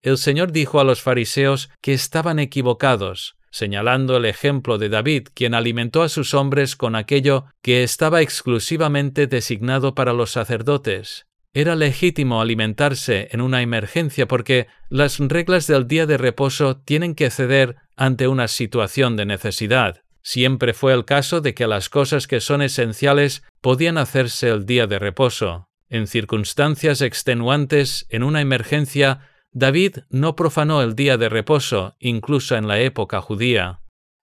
[0.00, 5.52] El Señor dijo a los fariseos que estaban equivocados, señalando el ejemplo de David, quien
[5.52, 11.26] alimentó a sus hombres con aquello que estaba exclusivamente designado para los sacerdotes.
[11.54, 17.30] Era legítimo alimentarse en una emergencia porque las reglas del día de reposo tienen que
[17.30, 20.02] ceder ante una situación de necesidad.
[20.22, 24.86] Siempre fue el caso de que las cosas que son esenciales podían hacerse el día
[24.86, 25.68] de reposo.
[25.90, 32.66] En circunstancias extenuantes, en una emergencia, David no profanó el día de reposo, incluso en
[32.66, 33.80] la época judía.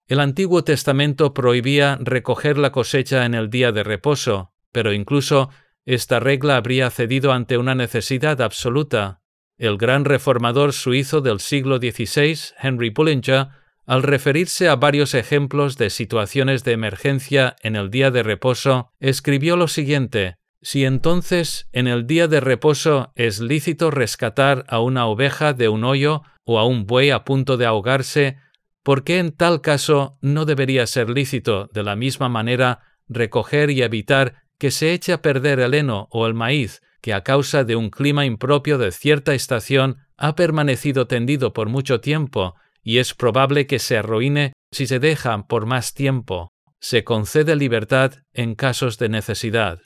[0.07, 5.51] El Antiguo Testamento prohibía recoger la cosecha en el día de reposo, pero incluso
[5.89, 9.23] esta regla habría cedido ante una necesidad absoluta.
[9.57, 13.47] El gran reformador suizo del siglo XVI, Henry Bullinger,
[13.87, 19.57] al referirse a varios ejemplos de situaciones de emergencia en el día de reposo, escribió
[19.57, 25.53] lo siguiente Si entonces en el día de reposo es lícito rescatar a una oveja
[25.53, 28.37] de un hoyo o a un buey a punto de ahogarse,
[28.83, 33.81] ¿por qué en tal caso no debería ser lícito, de la misma manera, recoger y
[33.81, 37.75] evitar que se eche a perder el heno o el maíz, que a causa de
[37.75, 43.67] un clima impropio de cierta estación ha permanecido tendido por mucho tiempo y es probable
[43.67, 46.51] que se arruine si se deja por más tiempo.
[46.79, 49.79] Se concede libertad en casos de necesidad.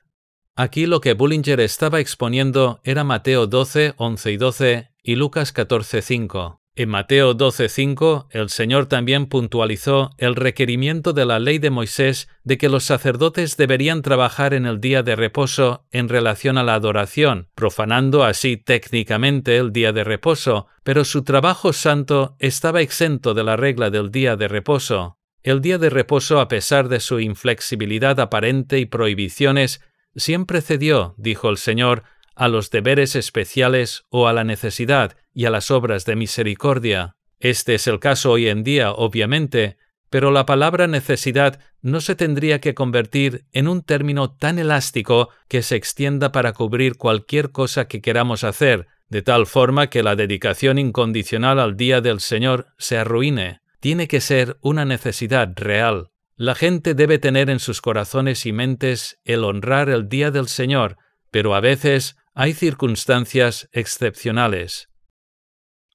[0.55, 6.01] Aquí lo que Bullinger estaba exponiendo era Mateo 12, 11 y 12 y Lucas 14,
[6.01, 6.62] 5.
[6.75, 12.57] En Mateo 12:5, el Señor también puntualizó el requerimiento de la ley de Moisés de
[12.57, 17.47] que los sacerdotes deberían trabajar en el día de reposo en relación a la adoración,
[17.53, 23.55] profanando así técnicamente el día de reposo, pero su trabajo santo estaba exento de la
[23.55, 25.19] regla del día de reposo.
[25.43, 29.81] El día de reposo, a pesar de su inflexibilidad aparente y prohibiciones,
[30.15, 32.01] siempre cedió, dijo el Señor,
[32.35, 37.15] a los deberes especiales o a la necesidad y a las obras de misericordia.
[37.39, 39.77] Este es el caso hoy en día, obviamente,
[40.09, 45.63] pero la palabra necesidad no se tendría que convertir en un término tan elástico que
[45.63, 50.77] se extienda para cubrir cualquier cosa que queramos hacer, de tal forma que la dedicación
[50.77, 53.61] incondicional al día del Señor se arruine.
[53.79, 56.11] Tiene que ser una necesidad real.
[56.35, 60.97] La gente debe tener en sus corazones y mentes el honrar el día del Señor,
[61.31, 64.89] pero a veces hay circunstancias excepcionales.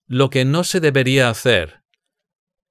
[0.08, 1.82] Lo que no se debería hacer.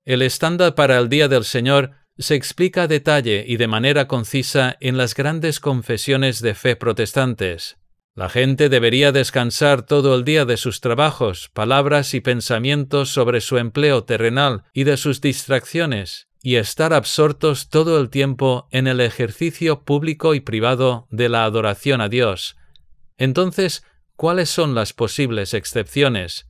[0.05, 4.75] El estándar para el Día del Señor se explica a detalle y de manera concisa
[4.79, 7.77] en las grandes confesiones de fe protestantes.
[8.15, 13.57] La gente debería descansar todo el día de sus trabajos, palabras y pensamientos sobre su
[13.59, 19.83] empleo terrenal y de sus distracciones, y estar absortos todo el tiempo en el ejercicio
[19.83, 22.57] público y privado de la adoración a Dios,
[23.17, 23.83] entonces,
[24.15, 26.47] ¿cuáles son las posibles excepciones?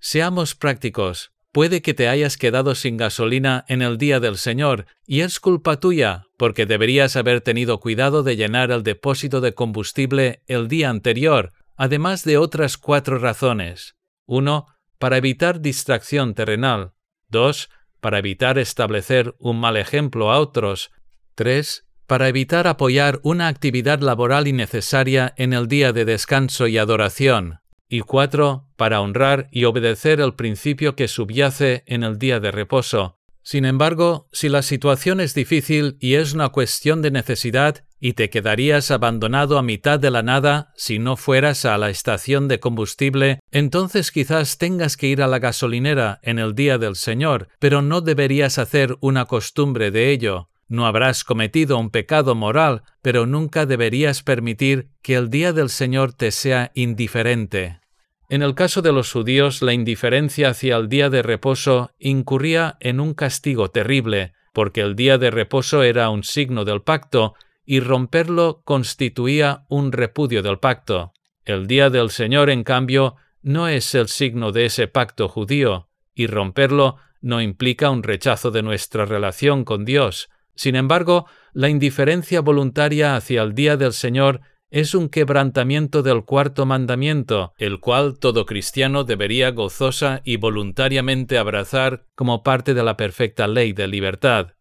[0.00, 1.30] Seamos prácticos.
[1.52, 5.78] Puede que te hayas quedado sin gasolina en el día del Señor, y es culpa
[5.78, 11.52] tuya, porque deberías haber tenido cuidado de llenar el depósito de combustible el día anterior,
[11.76, 13.96] además de otras cuatro razones.
[14.26, 14.66] 1.
[14.98, 16.92] Para evitar distracción terrenal.
[17.28, 17.68] 2.
[18.00, 20.90] Para evitar establecer un mal ejemplo a otros.
[21.34, 27.59] 3 para evitar apoyar una actividad laboral innecesaria en el día de descanso y adoración,
[27.90, 33.18] y cuatro, para honrar y obedecer el principio que subyace en el día de reposo.
[33.42, 38.30] Sin embargo, si la situación es difícil y es una cuestión de necesidad, y te
[38.30, 43.40] quedarías abandonado a mitad de la nada si no fueras a la estación de combustible,
[43.50, 48.00] entonces quizás tengas que ir a la gasolinera en el día del Señor, pero no
[48.00, 50.48] deberías hacer una costumbre de ello.
[50.70, 56.12] No habrás cometido un pecado moral, pero nunca deberías permitir que el día del Señor
[56.12, 57.80] te sea indiferente.
[58.28, 63.00] En el caso de los judíos, la indiferencia hacia el día de reposo incurría en
[63.00, 67.34] un castigo terrible, porque el día de reposo era un signo del pacto,
[67.66, 71.12] y romperlo constituía un repudio del pacto.
[71.44, 76.28] El día del Señor, en cambio, no es el signo de ese pacto judío, y
[76.28, 83.16] romperlo no implica un rechazo de nuestra relación con Dios, sin embargo, la indiferencia voluntaria
[83.16, 89.02] hacia el día del Señor es un quebrantamiento del cuarto mandamiento, el cual todo cristiano
[89.02, 94.54] debería gozosa y voluntariamente abrazar como parte de la perfecta ley de libertad.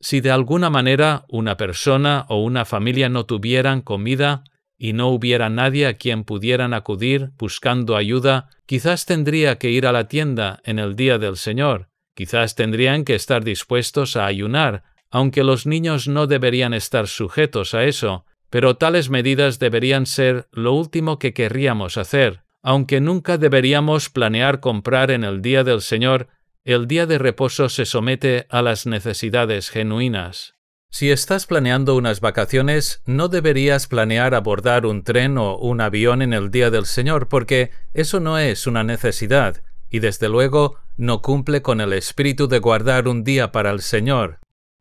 [0.00, 4.44] Si de alguna manera una persona o una familia no tuvieran comida
[4.76, 9.92] y no hubiera nadie a quien pudieran acudir buscando ayuda, quizás tendría que ir a
[9.92, 15.44] la tienda en el día del Señor, quizás tendrían que estar dispuestos a ayunar aunque
[15.44, 21.18] los niños no deberían estar sujetos a eso, pero tales medidas deberían ser lo último
[21.18, 26.28] que querríamos hacer, aunque nunca deberíamos planear comprar en el día del Señor,
[26.64, 30.54] el día de reposo se somete a las necesidades genuinas.
[30.90, 36.32] Si estás planeando unas vacaciones, no deberías planear abordar un tren o un avión en
[36.32, 41.60] el día del Señor, porque eso no es una necesidad, y desde luego no cumple
[41.60, 44.38] con el espíritu de guardar un día para el Señor.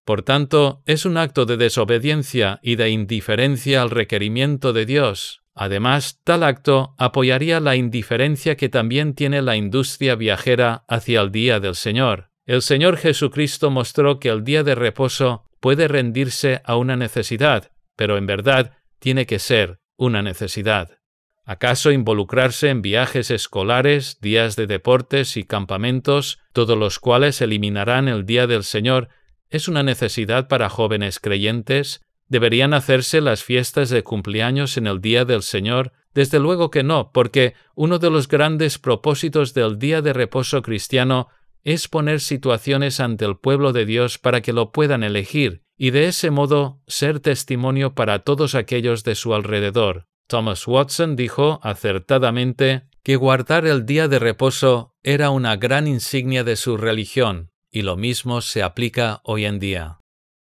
[0.07, 5.41] Por tanto, es un acto de desobediencia y de indiferencia al requerimiento de Dios.
[5.53, 11.59] Además, tal acto apoyaría la indiferencia que también tiene la industria viajera hacia el día
[11.59, 12.29] del Señor.
[12.45, 18.17] El Señor Jesucristo mostró que el día de reposo puede rendirse a una necesidad, pero
[18.17, 20.99] en verdad tiene que ser una necesidad.
[21.43, 28.25] ¿Acaso involucrarse en viajes escolares, días de deportes y campamentos, todos los cuales eliminarán el
[28.25, 29.09] día del Señor,
[29.49, 32.01] es una necesidad para jóvenes creyentes?
[32.27, 35.93] ¿Deberían hacerse las fiestas de cumpleaños en el día del Señor?
[36.13, 41.27] Desde luego que no, porque uno de los grandes propósitos del día de reposo cristiano
[41.63, 46.07] es poner situaciones ante el pueblo de Dios para que lo puedan elegir y de
[46.07, 50.07] ese modo ser testimonio para todos aquellos de su alrededor.
[50.27, 56.55] Thomas Watson dijo acertadamente que guardar el día de reposo era una gran insignia de
[56.55, 59.99] su religión, y lo mismo se aplica hoy en día.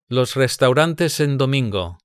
[0.08, 1.98] Los restaurantes en domingo.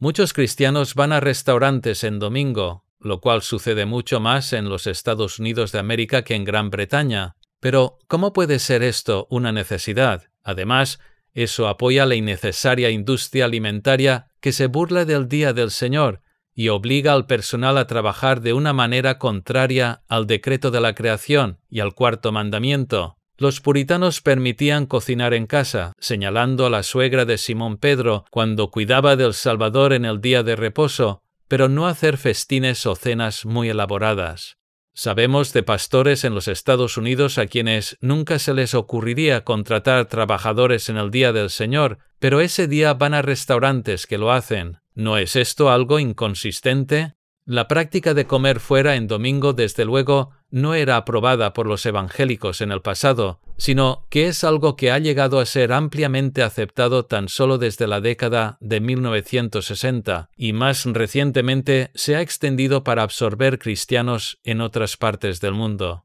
[0.00, 5.38] Muchos cristianos van a restaurantes en domingo, lo cual sucede mucho más en los Estados
[5.38, 10.24] Unidos de América que en Gran Bretaña, pero, ¿cómo puede ser esto una necesidad?
[10.42, 10.98] Además,
[11.32, 16.22] eso apoya la innecesaria industria alimentaria que se burla del Día del Señor
[16.54, 21.60] y obliga al personal a trabajar de una manera contraria al decreto de la creación
[21.70, 23.15] y al cuarto mandamiento.
[23.38, 29.16] Los puritanos permitían cocinar en casa, señalando a la suegra de Simón Pedro cuando cuidaba
[29.16, 34.56] del Salvador en el día de reposo, pero no hacer festines o cenas muy elaboradas.
[34.94, 40.88] Sabemos de pastores en los Estados Unidos a quienes nunca se les ocurriría contratar trabajadores
[40.88, 44.78] en el Día del Señor, pero ese día van a restaurantes que lo hacen.
[44.94, 47.15] ¿No es esto algo inconsistente?
[47.48, 52.60] La práctica de comer fuera en domingo, desde luego, no era aprobada por los evangélicos
[52.60, 57.28] en el pasado, sino que es algo que ha llegado a ser ampliamente aceptado tan
[57.28, 64.40] solo desde la década de 1960 y más recientemente se ha extendido para absorber cristianos
[64.42, 66.04] en otras partes del mundo.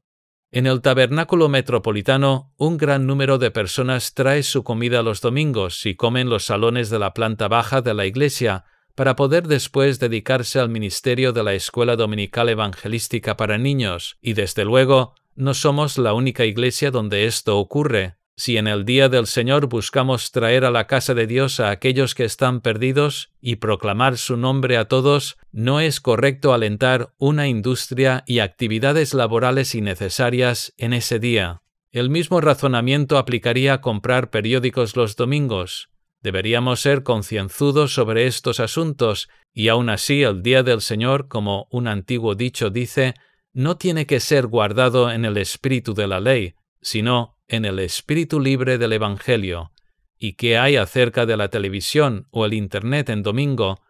[0.52, 5.96] En el tabernáculo metropolitano, un gran número de personas trae su comida los domingos y
[5.96, 8.64] comen los salones de la planta baja de la iglesia,
[8.94, 14.64] para poder después dedicarse al ministerio de la Escuela Dominical Evangelística para Niños, y desde
[14.64, 18.16] luego no somos la única iglesia donde esto ocurre.
[18.36, 22.14] Si en el día del Señor buscamos traer a la casa de Dios a aquellos
[22.14, 28.24] que están perdidos y proclamar su nombre a todos, no es correcto alentar una industria
[28.26, 31.62] y actividades laborales innecesarias en ese día.
[31.90, 35.90] El mismo razonamiento aplicaría a comprar periódicos los domingos.
[36.22, 41.88] Deberíamos ser concienzudos sobre estos asuntos, y aun así el día del Señor, como un
[41.88, 43.14] antiguo dicho dice,
[43.52, 48.38] no tiene que ser guardado en el espíritu de la ley, sino en el espíritu
[48.38, 49.72] libre del Evangelio.
[50.16, 53.80] ¿Y qué hay acerca de la televisión o el Internet en domingo?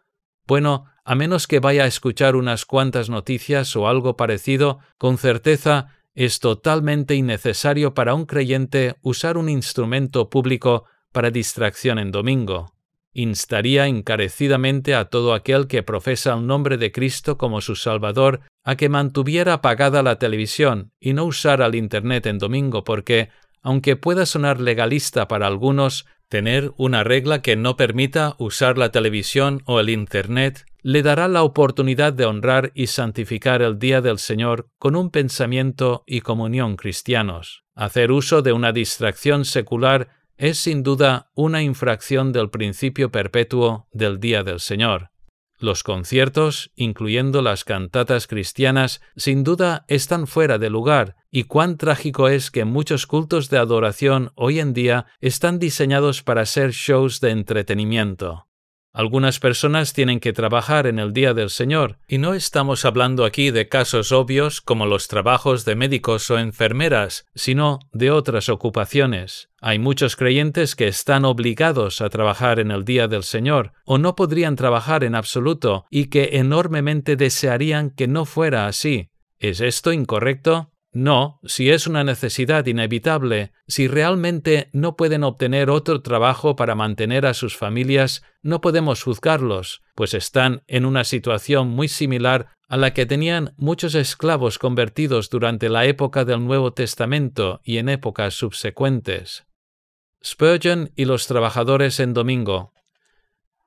[0.47, 5.89] Bueno, a menos que vaya a escuchar unas cuantas noticias o algo parecido, con certeza
[6.15, 12.73] es totalmente innecesario para un creyente usar un instrumento público para distracción en domingo.
[13.15, 18.77] Instaría encarecidamente a todo aquel que profesa el nombre de Cristo como su Salvador a
[18.77, 23.29] que mantuviera apagada la televisión y no usara el Internet en domingo porque,
[23.61, 29.61] aunque pueda sonar legalista para algunos, tener una regla que no permita usar la televisión
[29.67, 34.69] o el Internet le dará la oportunidad de honrar y santificar el día del Señor
[34.79, 37.65] con un pensamiento y comunión cristianos.
[37.75, 40.09] Hacer uso de una distracción secular
[40.43, 45.13] es sin duda una infracción del principio perpetuo del Día del Señor.
[45.61, 52.27] Los conciertos, incluyendo las cantatas cristianas, sin duda están fuera de lugar, y cuán trágico
[52.27, 57.31] es que muchos cultos de adoración hoy en día están diseñados para ser shows de
[57.31, 58.49] entretenimiento.
[58.95, 63.51] Algunas personas tienen que trabajar en el Día del Señor, y no estamos hablando aquí
[63.51, 69.49] de casos obvios como los trabajos de médicos o enfermeras, sino de otras ocupaciones.
[69.63, 74.15] Hay muchos creyentes que están obligados a trabajar en el Día del Señor, o no
[74.15, 79.09] podrían trabajar en absoluto, y que enormemente desearían que no fuera así.
[79.39, 80.72] ¿Es esto incorrecto?
[80.95, 87.25] No, si es una necesidad inevitable, si realmente no pueden obtener otro trabajo para mantener
[87.25, 92.93] a sus familias, no podemos juzgarlos, pues están en una situación muy similar a la
[92.93, 99.47] que tenían muchos esclavos convertidos durante la época del Nuevo Testamento y en épocas subsecuentes.
[100.23, 102.75] Spurgeon y los trabajadores en domingo.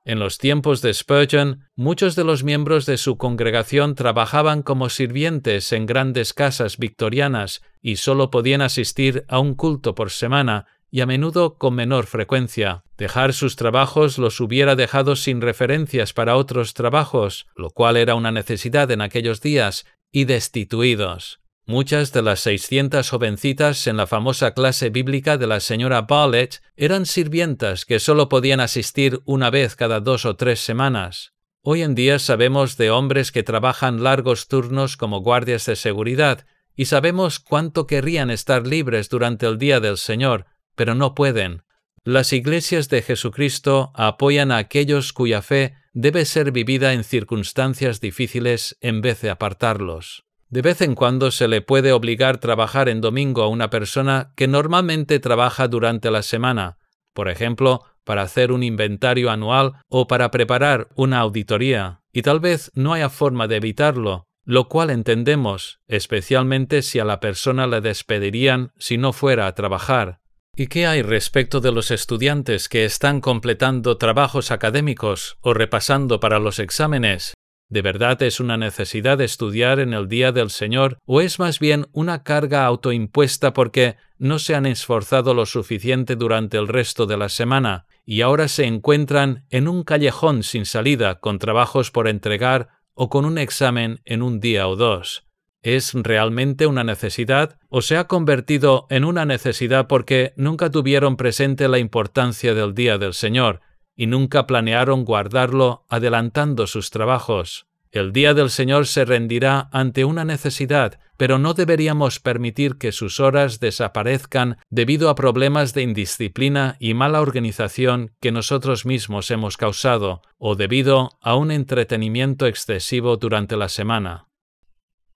[0.06, 5.72] En los tiempos de Spurgeon, muchos de los miembros de su congregación trabajaban como sirvientes
[5.72, 11.06] en grandes casas victorianas y solo podían asistir a un culto por semana y a
[11.06, 12.84] menudo con menor frecuencia.
[12.96, 18.30] Dejar sus trabajos los hubiera dejado sin referencias para otros trabajos, lo cual era una
[18.30, 21.40] necesidad en aquellos días, y destituidos.
[21.68, 27.06] Muchas de las 600 jovencitas en la famosa clase bíblica de la señora Barlett eran
[27.06, 31.32] sirvientas que solo podían asistir una vez cada dos o tres semanas.
[31.62, 36.46] Hoy en día sabemos de hombres que trabajan largos turnos como guardias de seguridad,
[36.76, 40.46] y sabemos cuánto querrían estar libres durante el día del Señor,
[40.76, 41.64] pero no pueden.
[42.04, 48.78] Las iglesias de Jesucristo apoyan a aquellos cuya fe debe ser vivida en circunstancias difíciles
[48.80, 50.25] en vez de apartarlos.
[50.48, 54.46] De vez en cuando se le puede obligar trabajar en domingo a una persona que
[54.46, 56.78] normalmente trabaja durante la semana,
[57.12, 62.70] por ejemplo, para hacer un inventario anual o para preparar una auditoría, y tal vez
[62.74, 68.70] no haya forma de evitarlo, lo cual entendemos, especialmente si a la persona le despedirían
[68.78, 70.20] si no fuera a trabajar.
[70.54, 76.38] ¿Y qué hay respecto de los estudiantes que están completando trabajos académicos o repasando para
[76.38, 77.34] los exámenes?
[77.68, 81.86] ¿De verdad es una necesidad estudiar en el día del Señor o es más bien
[81.92, 87.28] una carga autoimpuesta porque no se han esforzado lo suficiente durante el resto de la
[87.28, 93.10] semana y ahora se encuentran en un callejón sin salida con trabajos por entregar o
[93.10, 95.26] con un examen en un día o dos?
[95.60, 101.66] ¿Es realmente una necesidad o se ha convertido en una necesidad porque nunca tuvieron presente
[101.66, 103.60] la importancia del día del Señor
[103.96, 107.66] y nunca planearon guardarlo adelantando sus trabajos?
[107.90, 113.20] El día del Señor se rendirá ante una necesidad, pero no deberíamos permitir que sus
[113.20, 120.20] horas desaparezcan debido a problemas de indisciplina y mala organización que nosotros mismos hemos causado,
[120.36, 124.28] o debido a un entretenimiento excesivo durante la semana.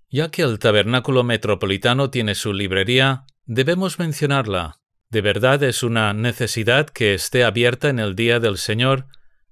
[0.08, 4.79] Ya que el Tabernáculo Metropolitano tiene su librería, debemos mencionarla.
[5.10, 9.06] De verdad es una necesidad que esté abierta en el día del Señor.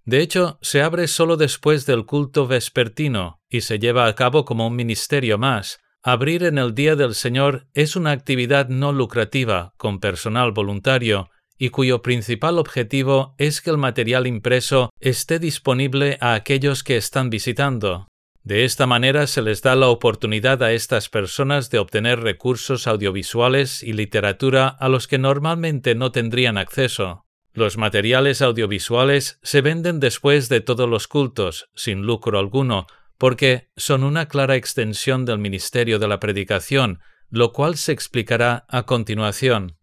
[0.05, 4.69] De hecho, se abre solo después del culto vespertino y se lleva a cabo como
[4.69, 5.81] un ministerio más.
[6.05, 11.29] Abrir en el día del Señor es una actividad no lucrativa, con personal voluntario,
[11.59, 17.31] y cuyo principal objetivo es que el material impreso esté disponible a aquellos que están
[17.31, 18.07] visitando.
[18.49, 23.83] De esta manera se les da la oportunidad a estas personas de obtener recursos audiovisuales
[23.83, 27.27] y literatura a los que normalmente no tendrían acceso.
[27.53, 32.87] Los materiales audiovisuales se venden después de todos los cultos, sin lucro alguno,
[33.19, 38.85] porque son una clara extensión del ministerio de la predicación, lo cual se explicará a
[38.85, 39.77] continuación.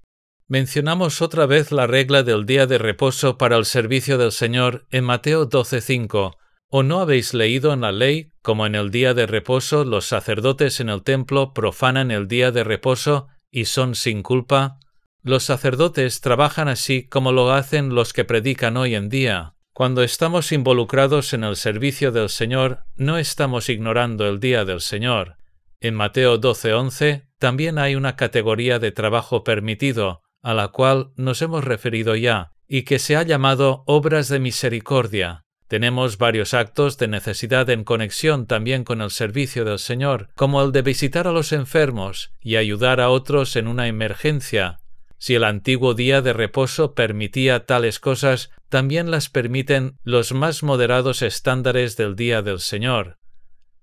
[0.48, 5.04] Mencionamos otra vez la regla del día de reposo para el servicio del Señor en
[5.04, 6.34] Mateo 12.5,
[6.70, 10.80] ¿O no habéis leído en la ley, como en el día de reposo los sacerdotes
[10.80, 14.80] en el templo profanan el día de reposo y son sin culpa?
[15.22, 19.56] Los sacerdotes trabajan así como lo hacen los que predican hoy en día.
[19.74, 25.38] Cuando estamos involucrados en el servicio del Señor, no estamos ignorando el día del Señor.
[25.82, 31.64] En Mateo 12:11 también hay una categoría de trabajo permitido, a la cual nos hemos
[31.64, 35.45] referido ya, y que se ha llamado obras de misericordia.
[35.68, 40.72] Tenemos varios actos de necesidad en conexión también con el servicio del Señor, como el
[40.72, 44.80] de visitar a los enfermos y ayudar a otros en una emergencia.
[45.18, 51.24] Si el antiguo día de reposo permitía tales cosas, también las permiten los más moderados
[51.24, 53.18] estándares del día del Señor.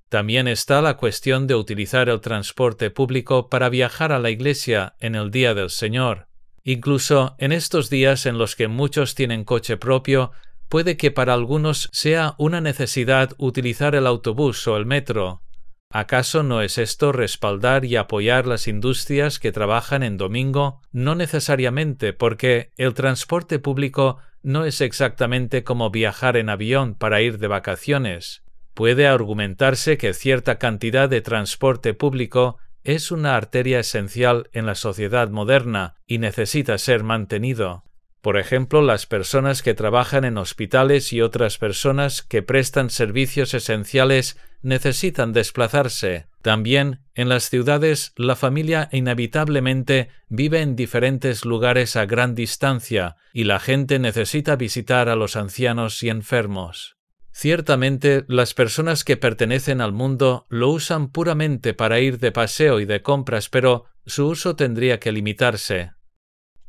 [0.09, 5.14] También está la cuestión de utilizar el transporte público para viajar a la iglesia en
[5.14, 6.28] el día del Señor.
[6.62, 10.30] Incluso en estos días en los que muchos tienen coche propio,
[10.73, 15.43] puede que para algunos sea una necesidad utilizar el autobús o el metro.
[15.91, 20.81] ¿Acaso no es esto respaldar y apoyar las industrias que trabajan en domingo?
[20.91, 27.37] No necesariamente, porque el transporte público no es exactamente como viajar en avión para ir
[27.37, 28.43] de vacaciones.
[28.73, 35.29] Puede argumentarse que cierta cantidad de transporte público es una arteria esencial en la sociedad
[35.29, 37.85] moderna y necesita ser mantenido.
[38.23, 44.39] Por ejemplo, las personas que trabajan en hospitales y otras personas que prestan servicios esenciales
[44.62, 46.27] necesitan desplazarse.
[46.41, 53.43] También, en las ciudades, la familia inevitablemente vive en diferentes lugares a gran distancia y
[53.43, 56.97] la gente necesita visitar a los ancianos y enfermos.
[57.33, 62.85] Ciertamente, las personas que pertenecen al mundo lo usan puramente para ir de paseo y
[62.85, 65.91] de compras, pero su uso tendría que limitarse.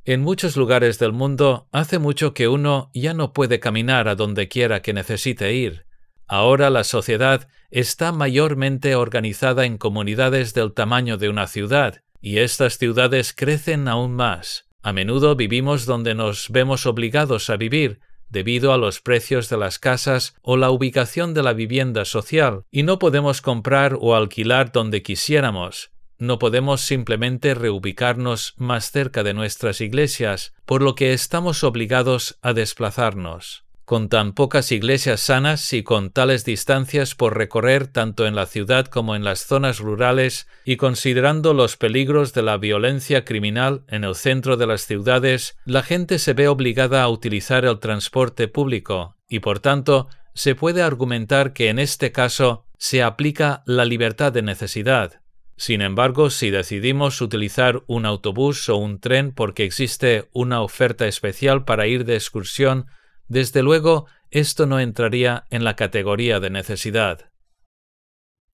[0.05, 4.49] En muchos lugares del mundo hace mucho que uno ya no puede caminar a donde
[4.49, 5.85] quiera que necesite ir.
[6.27, 12.77] Ahora la sociedad está mayormente organizada en comunidades del tamaño de una ciudad, y estas
[12.77, 14.67] ciudades crecen aún más.
[14.81, 19.79] A menudo vivimos donde nos vemos obligados a vivir, debido a los precios de las
[19.79, 25.01] casas o la ubicación de la vivienda social, y no podemos comprar o alquilar donde
[25.01, 25.92] quisiéramos,
[26.23, 32.53] no podemos simplemente reubicarnos más cerca de nuestras iglesias, por lo que estamos obligados a
[32.53, 33.63] desplazarnos.
[33.85, 38.85] con tan pocas iglesias sanas y con tales distancias por recorrer tanto en la ciudad
[38.85, 44.15] como en las zonas rurales, y considerando los peligros de la violencia criminal en el
[44.15, 49.39] centro de las ciudades, la gente se ve obligada a utilizar el transporte público, y
[49.39, 55.19] por tanto se puede argumentar que en este caso se aplica la libertad de necesidad.
[55.55, 61.63] Sin embargo, si decidimos utilizar un autobús o un tren porque existe una oferta especial
[61.63, 62.87] para ir de excursión,
[63.27, 67.31] desde luego esto no entraría en la categoría de necesidad.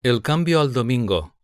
[0.03, 1.35] El cambio al domingo.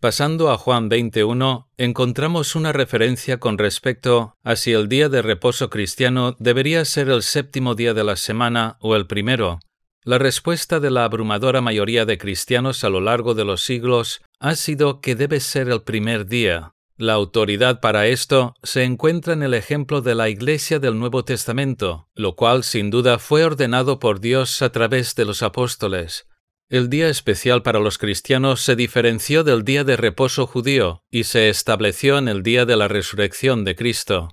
[0.00, 5.70] Pasando a Juan 21, encontramos una referencia con respecto a si el día de reposo
[5.70, 9.60] cristiano debería ser el séptimo día de la semana o el primero,
[10.04, 14.56] la respuesta de la abrumadora mayoría de cristianos a lo largo de los siglos ha
[14.56, 16.74] sido que debe ser el primer día.
[16.96, 22.08] La autoridad para esto se encuentra en el ejemplo de la Iglesia del Nuevo Testamento,
[22.14, 26.26] lo cual sin duda fue ordenado por Dios a través de los apóstoles.
[26.68, 31.48] El día especial para los cristianos se diferenció del día de reposo judío y se
[31.48, 34.28] estableció en el día de la resurrección de Cristo.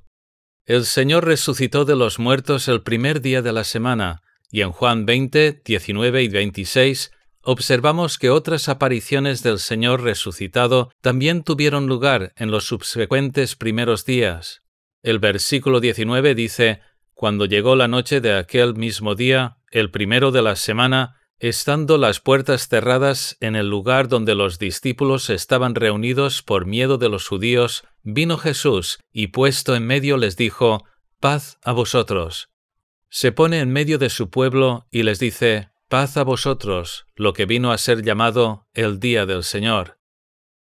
[0.66, 5.06] El Señor resucitó de los muertos el primer día de la semana, y en Juan
[5.06, 12.52] 20, 19 y 26 observamos que otras apariciones del Señor resucitado también tuvieron lugar en
[12.52, 14.62] los subsecuentes primeros días.
[15.02, 16.82] El versículo 19 dice,
[17.14, 22.20] Cuando llegó la noche de aquel mismo día, el primero de la semana, estando las
[22.20, 27.84] puertas cerradas en el lugar donde los discípulos estaban reunidos por miedo de los judíos,
[28.04, 30.84] vino Jesús y puesto en medio les dijo,
[31.22, 32.50] Paz a vosotros
[33.10, 37.45] se pone en medio de su pueblo y les dice, Paz a vosotros, lo que
[37.45, 39.97] vino a ser llamado el día del Señor.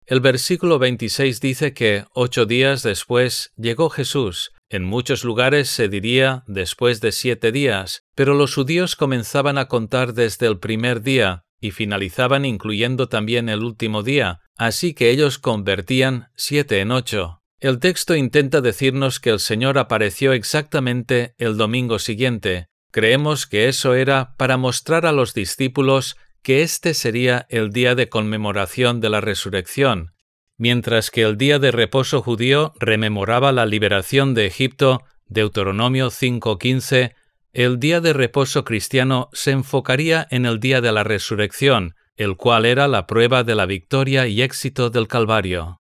[0.05, 4.53] El versículo 26 dice que ocho días después llegó Jesús.
[4.69, 10.13] En muchos lugares se diría después de siete días, pero los judíos comenzaban a contar
[10.13, 16.29] desde el primer día y finalizaban incluyendo también el último día, así que ellos convertían
[16.35, 17.38] siete en ocho.
[17.61, 22.67] El texto intenta decirnos que el Señor apareció exactamente el domingo siguiente.
[22.91, 28.07] Creemos que eso era para mostrar a los discípulos que este sería el día de
[28.07, 30.13] conmemoración de la resurrección,
[30.57, 37.13] mientras que el día de reposo judío rememoraba la liberación de Egipto, Deuteronomio 5:15,
[37.51, 42.65] el día de reposo cristiano se enfocaría en el día de la resurrección, el cual
[42.65, 45.81] era la prueba de la victoria y éxito del Calvario.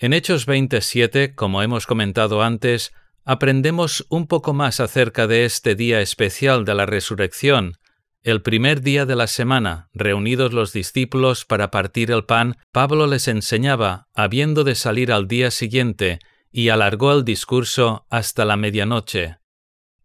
[0.00, 2.92] En Hechos 27, como hemos comentado antes,
[3.24, 7.78] aprendemos un poco más acerca de este día especial de la resurrección,
[8.22, 13.26] el primer día de la semana, reunidos los discípulos para partir el pan, Pablo les
[13.26, 16.18] enseñaba, habiendo de salir al día siguiente,
[16.52, 19.38] y alargó el discurso hasta la medianoche.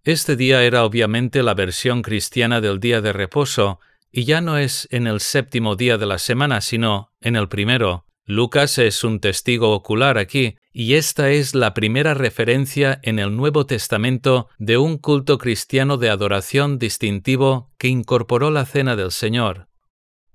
[0.04, 3.80] Este día era obviamente la versión cristiana del día de reposo,
[4.12, 8.06] y ya no es en el séptimo día de la semana, sino en el primero,
[8.26, 13.66] Lucas es un testigo ocular aquí, y esta es la primera referencia en el Nuevo
[13.66, 19.68] Testamento de un culto cristiano de adoración distintivo que incorporó la cena del Señor.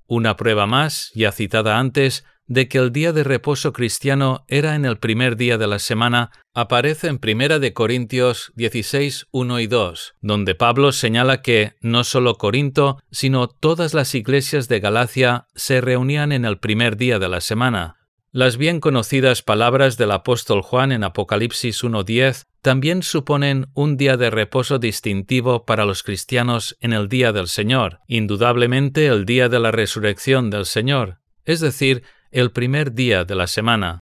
[0.05, 4.83] Una prueba más, ya citada antes, de que el día de reposo cristiano era en
[4.83, 10.15] el primer día de la semana, aparece en 1 de Corintios 16, 1 y 2,
[10.19, 16.31] donde Pablo señala que no solo Corinto, sino todas las iglesias de Galacia se reunían
[16.31, 17.97] en el primer día de la semana.
[18.31, 24.31] Las bien conocidas palabras del apóstol Juan en Apocalipsis 1.10 también suponen un día de
[24.31, 29.71] reposo distintivo para los cristianos en el día del Señor, indudablemente el día de la
[29.71, 33.99] resurrección del Señor, es decir, el primer día de la semana.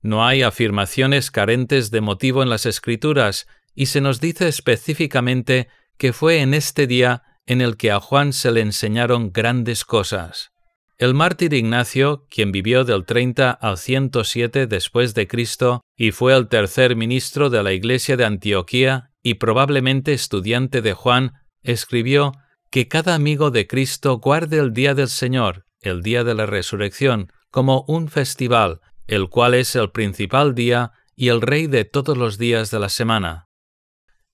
[0.00, 6.12] No hay afirmaciones carentes de motivo en las Escrituras, y se nos dice específicamente que
[6.12, 10.50] fue en este día en el que a Juan se le enseñaron grandes cosas.
[10.98, 16.48] El mártir Ignacio, quien vivió del 30 al 107 después de Cristo y fue el
[16.48, 22.32] tercer ministro de la Iglesia de Antioquía y probablemente estudiante de Juan, escribió
[22.70, 27.32] que cada amigo de Cristo guarde el día del Señor, el día de la resurrección,
[27.50, 32.38] como un festival, el cual es el principal día y el rey de todos los
[32.38, 33.48] días de la semana.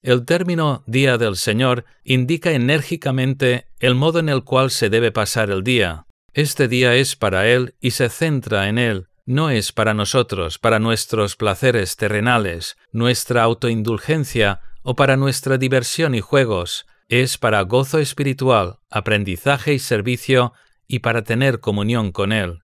[0.02, 5.50] El término Día del Señor indica enérgicamente el modo en el cual se debe pasar
[5.50, 6.04] el día.
[6.34, 10.78] Este día es para Él y se centra en Él, no es para nosotros, para
[10.78, 18.80] nuestros placeres terrenales, nuestra autoindulgencia o para nuestra diversión y juegos, es para gozo espiritual,
[18.90, 20.52] aprendizaje y servicio
[20.86, 22.63] y para tener comunión con Él.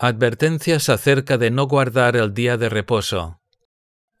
[0.00, 3.40] Advertencias acerca de no guardar el día de reposo.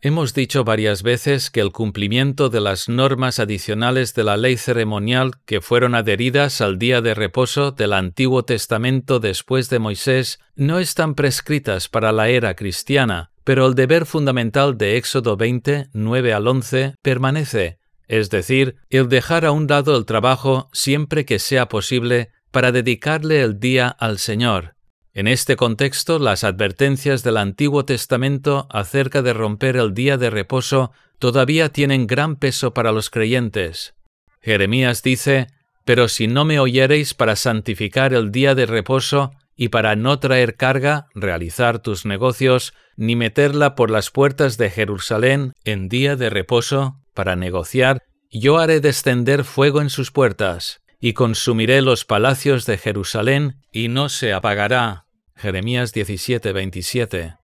[0.00, 5.34] Hemos dicho varias veces que el cumplimiento de las normas adicionales de la ley ceremonial
[5.46, 11.14] que fueron adheridas al día de reposo del Antiguo Testamento después de Moisés no están
[11.14, 16.94] prescritas para la era cristiana, pero el deber fundamental de Éxodo 20, 9 al 11
[17.02, 22.72] permanece, es decir, el dejar a un lado el trabajo siempre que sea posible para
[22.72, 24.74] dedicarle el día al Señor,
[25.18, 30.92] en este contexto, las advertencias del Antiguo Testamento acerca de romper el día de reposo
[31.18, 33.96] todavía tienen gran peso para los creyentes.
[34.40, 35.48] Jeremías dice,
[35.84, 40.54] Pero si no me oyereis para santificar el día de reposo y para no traer
[40.54, 47.00] carga, realizar tus negocios, ni meterla por las puertas de Jerusalén en día de reposo,
[47.12, 53.56] para negociar, yo haré descender fuego en sus puertas, y consumiré los palacios de Jerusalén,
[53.72, 55.07] y no se apagará,
[55.38, 57.36] Jeremías 17:27.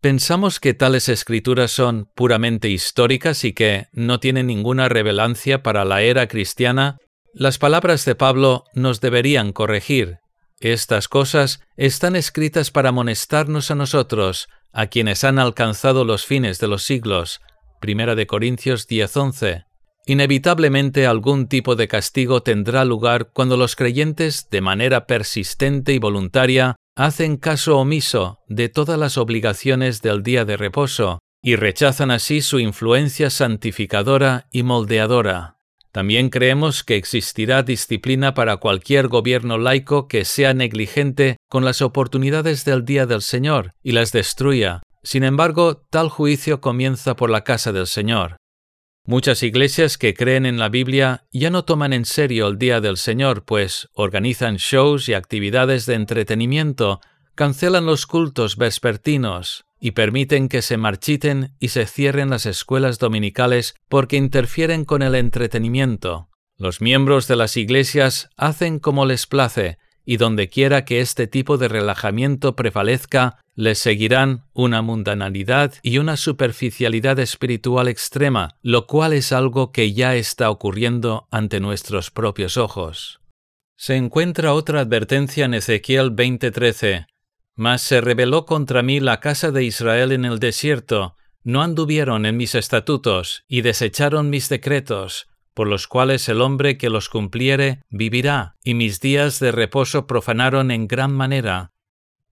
[0.00, 6.00] Pensamos que tales escrituras son puramente históricas y que no tienen ninguna revelancia para la
[6.02, 6.96] era cristiana.
[7.34, 10.18] Las palabras de Pablo nos deberían corregir.
[10.60, 16.68] Estas cosas están escritas para amonestarnos a nosotros, a quienes han alcanzado los fines de
[16.68, 17.40] los siglos.
[17.80, 19.64] Primera de Corintios 10:11.
[20.06, 26.76] Inevitablemente algún tipo de castigo tendrá lugar cuando los creyentes, de manera persistente y voluntaria,
[26.98, 32.58] hacen caso omiso de todas las obligaciones del día de reposo y rechazan así su
[32.58, 35.58] influencia santificadora y moldeadora.
[35.92, 42.64] También creemos que existirá disciplina para cualquier gobierno laico que sea negligente con las oportunidades
[42.64, 44.82] del día del Señor y las destruya.
[45.04, 48.37] Sin embargo, tal juicio comienza por la casa del Señor.
[49.08, 52.98] Muchas iglesias que creen en la Biblia ya no toman en serio el Día del
[52.98, 57.00] Señor, pues organizan shows y actividades de entretenimiento,
[57.34, 63.76] cancelan los cultos vespertinos y permiten que se marchiten y se cierren las escuelas dominicales
[63.88, 66.28] porque interfieren con el entretenimiento.
[66.58, 69.78] Los miembros de las iglesias hacen como les place,
[70.10, 76.16] y donde quiera que este tipo de relajamiento prevalezca, les seguirán una mundanalidad y una
[76.16, 83.20] superficialidad espiritual extrema, lo cual es algo que ya está ocurriendo ante nuestros propios ojos.
[83.76, 87.04] Se encuentra otra advertencia en Ezequiel 20:13.
[87.54, 92.38] Mas se rebeló contra mí la casa de Israel en el desierto, no anduvieron en
[92.38, 95.28] mis estatutos, y desecharon mis decretos,
[95.58, 100.70] por los cuales el hombre que los cumpliere vivirá, y mis días de reposo profanaron
[100.70, 101.72] en gran manera.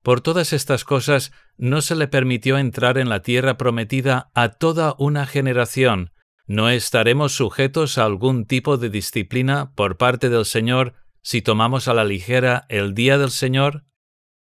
[0.01, 4.95] Por todas estas cosas no se le permitió entrar en la tierra prometida a toda
[4.97, 6.11] una generación.
[6.47, 11.93] ¿No estaremos sujetos a algún tipo de disciplina por parte del Señor si tomamos a
[11.93, 13.86] la ligera el día del Señor?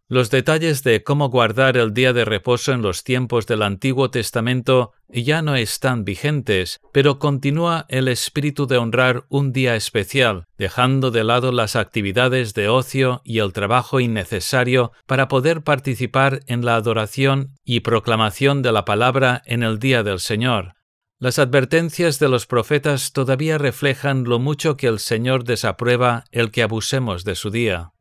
[0.08, 4.92] Los detalles de cómo guardar el día de reposo en los tiempos del Antiguo Testamento
[5.10, 11.24] ya no están vigentes, pero continúa el espíritu de honrar un día especial, dejando de
[11.24, 17.56] lado las actividades de ocio y el trabajo innecesario para poder participar en la adoración
[17.64, 20.74] y proclamación de la palabra en el día del Señor.
[21.20, 26.62] Las advertencias de los profetas todavía reflejan lo mucho que el Señor desaprueba el que
[26.62, 27.92] abusemos de su día.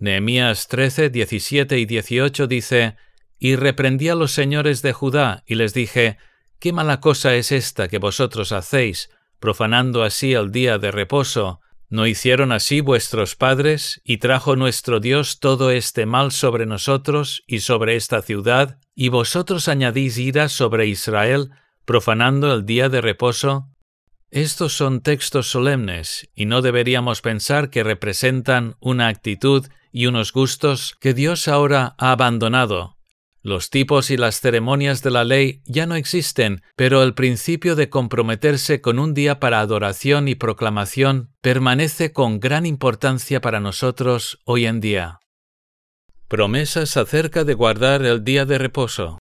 [0.00, 2.96] Nehemías 13, 17 y 18 dice,
[3.38, 6.18] Y reprendí a los señores de Judá, y les dije,
[6.60, 11.60] ¿Qué mala cosa es esta que vosotros hacéis, profanando así el día de reposo?
[11.88, 17.60] ¿No hicieron así vuestros padres, y trajo nuestro Dios todo este mal sobre nosotros y
[17.60, 21.50] sobre esta ciudad, y vosotros añadís ira sobre Israel,
[21.84, 23.68] profanando el día de reposo?
[24.32, 30.96] Estos son textos solemnes, y no deberíamos pensar que representan una actitud y unos gustos
[31.00, 32.97] que Dios ahora ha abandonado.
[33.42, 37.88] Los tipos y las ceremonias de la ley ya no existen, pero el principio de
[37.88, 44.66] comprometerse con un día para adoración y proclamación permanece con gran importancia para nosotros hoy
[44.66, 45.20] en día.
[46.26, 49.18] Promesas acerca de guardar el día de reposo.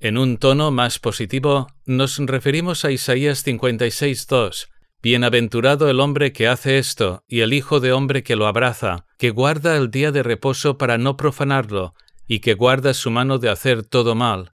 [0.00, 4.68] En un tono más positivo, nos referimos a Isaías 56.2,
[5.02, 9.30] Bienaventurado el hombre que hace esto, y el Hijo de hombre que lo abraza, que
[9.30, 11.94] guarda el día de reposo para no profanarlo,
[12.26, 14.52] y que guarda su mano de hacer todo mal.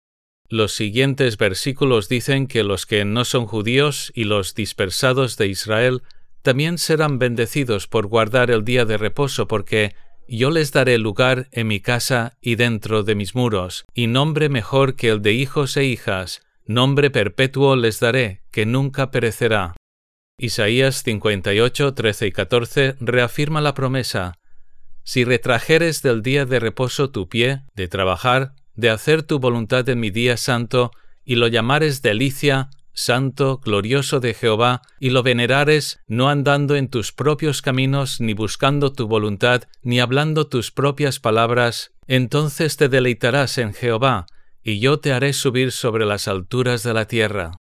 [0.49, 6.03] Los siguientes versículos dicen que los que no son judíos y los dispersados de Israel
[6.43, 9.95] también serán bendecidos por guardar el día de reposo, porque
[10.27, 14.97] yo les daré lugar en mi casa y dentro de mis muros, y nombre mejor
[14.97, 19.75] que el de hijos e hijas, nombre perpetuo les daré, que nunca perecerá.
[20.39, 24.39] Isaías 58, 13 y 14 reafirma la promesa,
[25.09, 30.01] Si retrajeres del día de reposo tu pie, de trabajar, de hacer tu voluntad en
[30.01, 30.91] mi día santo,
[31.25, 37.13] y lo llamares delicia, santo, glorioso de Jehová, y lo venerares, no andando en tus
[37.13, 43.73] propios caminos, ni buscando tu voluntad, ni hablando tus propias palabras, entonces te deleitarás en
[43.73, 44.27] Jehová,
[44.63, 47.57] y yo te haré subir sobre las alturas de la tierra.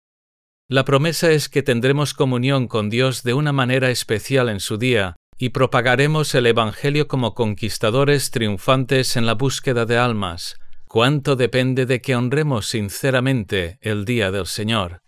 [0.68, 5.16] La promesa es que tendremos comunión con Dios de una manera especial en su día,
[5.38, 10.58] y propagaremos el Evangelio como conquistadores triunfantes en la búsqueda de almas.
[10.88, 15.02] Cuánto depende de que honremos sinceramente el día del Señor.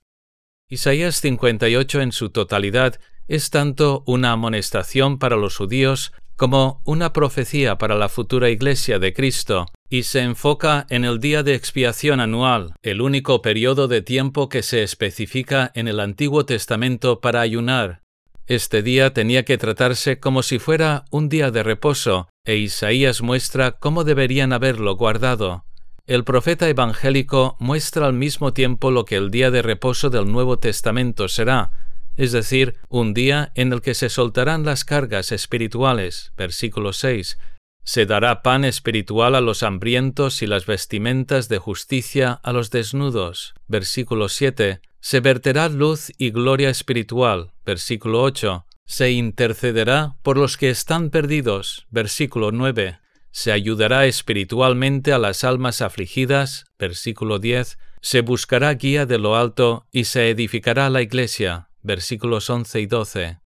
[0.69, 7.77] Isaías 58 en su totalidad es tanto una amonestación para los judíos como una profecía
[7.77, 12.73] para la futura Iglesia de Cristo, y se enfoca en el día de expiación anual,
[12.83, 18.01] el único periodo de tiempo que se especifica en el Antiguo Testamento para ayunar.
[18.47, 23.73] Este día tenía que tratarse como si fuera un día de reposo, e Isaías muestra
[23.73, 25.65] cómo deberían haberlo guardado.
[26.05, 30.59] El profeta evangélico muestra al mismo tiempo lo que el día de reposo del Nuevo
[30.59, 31.71] Testamento será,
[32.15, 37.37] es decir, un día en el que se soltarán las cargas espirituales, versículo 6,
[37.83, 43.55] se dará pan espiritual a los hambrientos y las vestimentas de justicia a los desnudos,
[43.67, 50.69] versículo 7, se verterá luz y gloria espiritual, versículo 8, se intercederá por los que
[50.69, 52.99] están perdidos, versículo 9,
[53.31, 59.85] se ayudará espiritualmente a las almas afligidas, versículo 10, se buscará guía de lo alto
[59.91, 63.39] y se edificará la iglesia, versículos 11 y 12.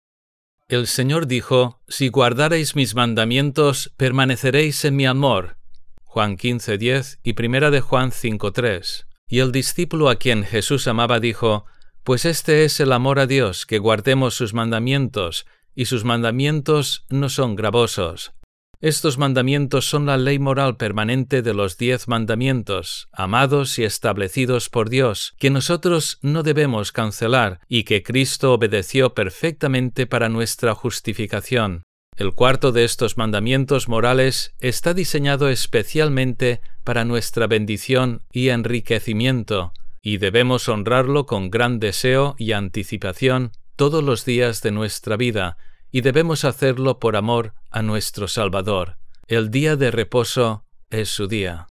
[0.68, 5.58] El Señor dijo, Si guardareis mis mandamientos, permaneceréis en mi amor.
[6.04, 9.08] Juan 15, 10 y primera de Juan 5, 3.
[9.30, 11.66] Y el discípulo a quien Jesús amaba dijo,
[12.10, 15.46] Pues este es el amor a Dios, que guardemos sus mandamientos,
[15.76, 18.34] y sus mandamientos no son gravosos.
[18.82, 24.90] Estos mandamientos son la ley moral permanente de los diez mandamientos, amados y establecidos por
[24.90, 31.84] Dios, que nosotros no debemos cancelar y que Cristo obedeció perfectamente para nuestra justificación.
[32.18, 40.18] El cuarto de estos mandamientos morales está diseñado especialmente para nuestra bendición y enriquecimiento, y
[40.18, 45.58] debemos honrarlo con gran deseo y anticipación todos los días de nuestra vida,
[45.92, 48.98] y debemos hacerlo por amor a nuestro Salvador.
[49.28, 51.68] El día de reposo es su día.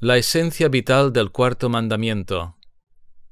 [0.00, 2.56] La esencia vital del cuarto mandamiento.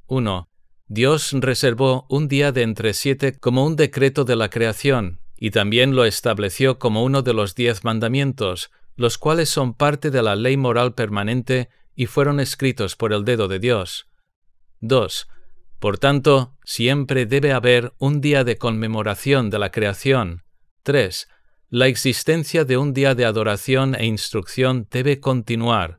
[0.07, 0.49] 1.
[0.89, 5.95] Dios reservó un día de entre siete como un decreto de la creación, y también
[5.95, 10.57] lo estableció como uno de los diez mandamientos, los cuales son parte de la ley
[10.57, 14.07] moral permanente y fueron escritos por el dedo de Dios.
[14.81, 15.27] 2.
[15.81, 20.43] Por tanto, siempre debe haber un día de conmemoración de la creación.
[20.85, 21.29] 3.
[21.71, 25.99] La existencia de un día de adoración e instrucción debe continuar.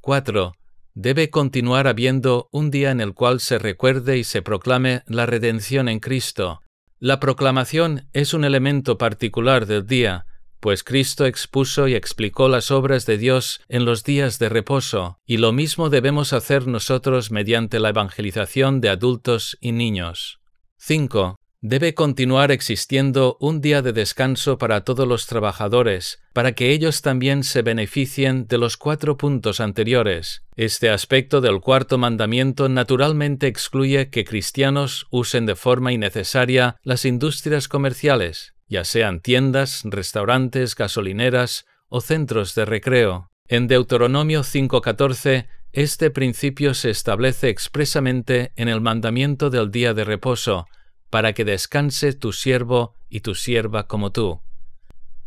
[0.00, 0.54] 4.
[0.94, 5.88] Debe continuar habiendo un día en el cual se recuerde y se proclame la redención
[5.88, 6.60] en Cristo.
[6.98, 10.26] La proclamación es un elemento particular del día,
[10.64, 15.36] pues Cristo expuso y explicó las obras de Dios en los días de reposo, y
[15.36, 20.40] lo mismo debemos hacer nosotros mediante la evangelización de adultos y niños.
[20.78, 21.38] 5.
[21.60, 27.44] Debe continuar existiendo un día de descanso para todos los trabajadores, para que ellos también
[27.44, 30.44] se beneficien de los cuatro puntos anteriores.
[30.56, 37.68] Este aspecto del cuarto mandamiento naturalmente excluye que cristianos usen de forma innecesaria las industrias
[37.68, 43.30] comerciales, ya sean tiendas, restaurantes, gasolineras o centros de recreo.
[43.46, 50.66] En Deuteronomio 5.14, este principio se establece expresamente en el mandamiento del día de reposo,
[51.10, 54.40] para que descanse tu siervo y tu sierva como tú.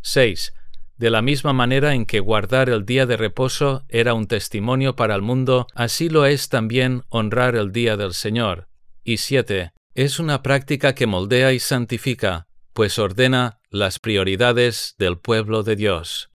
[0.02, 0.52] 6.
[0.96, 5.14] De la misma manera en que guardar el día de reposo era un testimonio para
[5.14, 8.68] el mundo, así lo es también honrar el día del Señor.
[9.04, 9.72] Y 7.
[9.94, 16.30] Es una práctica que moldea y santifica, pues ordena las prioridades del pueblo de Dios.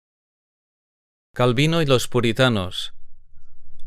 [1.34, 2.92] Calvino y los puritanos.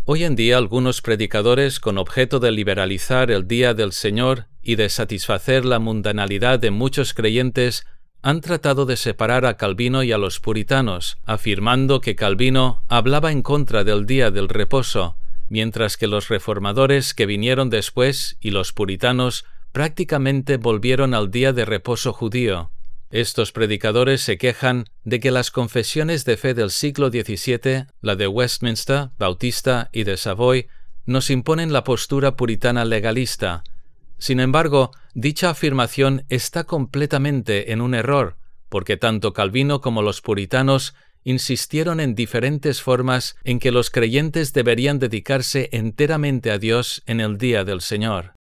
[0.03, 4.89] Hoy en día algunos predicadores, con objeto de liberalizar el día del Señor y de
[4.89, 7.85] satisfacer la mundanalidad de muchos creyentes,
[8.21, 13.43] han tratado de separar a Calvino y a los puritanos, afirmando que Calvino hablaba en
[13.43, 15.15] contra del día del reposo,
[15.49, 21.65] mientras que los reformadores que vinieron después y los puritanos prácticamente volvieron al día de
[21.65, 22.71] reposo judío.
[23.09, 28.25] Estos predicadores se quejan de que las confesiones de fe del siglo XVII, la de
[28.25, 30.67] Westminster, Bautista y de Savoy,
[31.05, 33.65] nos imponen la postura puritana legalista.
[34.17, 38.37] Sin embargo, dicha afirmación está completamente en un error,
[38.69, 40.95] porque tanto Calvino como los puritanos
[41.25, 47.37] insistieron en diferentes formas en que los creyentes deberían dedicarse enteramente a Dios en el
[47.37, 48.34] día del Señor.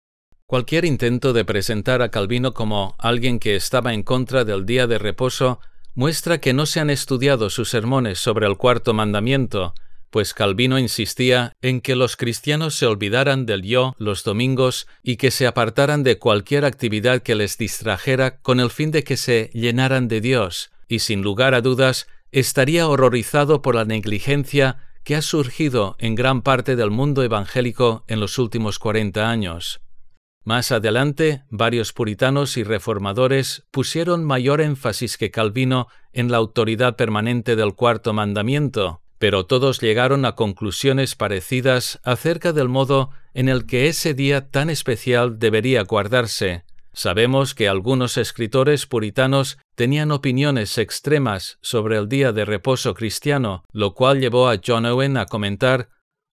[0.53, 4.99] Cualquier intento de presentar a Calvino como alguien que estaba en contra del día de
[4.99, 5.61] reposo
[5.95, 9.73] muestra que no se han estudiado sus sermones sobre el cuarto mandamiento,
[10.11, 15.31] pues Calvino insistía en que los cristianos se olvidaran del yo los domingos y que
[15.31, 20.07] se apartaran de cualquier actividad que les distrajera con el fin de que se llenaran
[20.07, 25.97] de Dios, y sin lugar a dudas estaría horrorizado por la negligencia que ha surgido
[25.99, 29.81] en gran parte del mundo evangélico en los últimos cuarenta años.
[30.45, 37.55] Más adelante, varios puritanos y reformadores pusieron mayor énfasis que Calvino en la autoridad permanente
[37.55, 43.87] del cuarto mandamiento, pero todos llegaron a conclusiones parecidas acerca del modo en el que
[43.87, 46.65] ese día tan especial debería guardarse.
[46.93, 53.95] Sabemos que algunos escritores puritanos tenían opiniones extremas sobre el día de reposo cristiano, lo
[53.95, 55.89] cual llevó a John Owen a comentar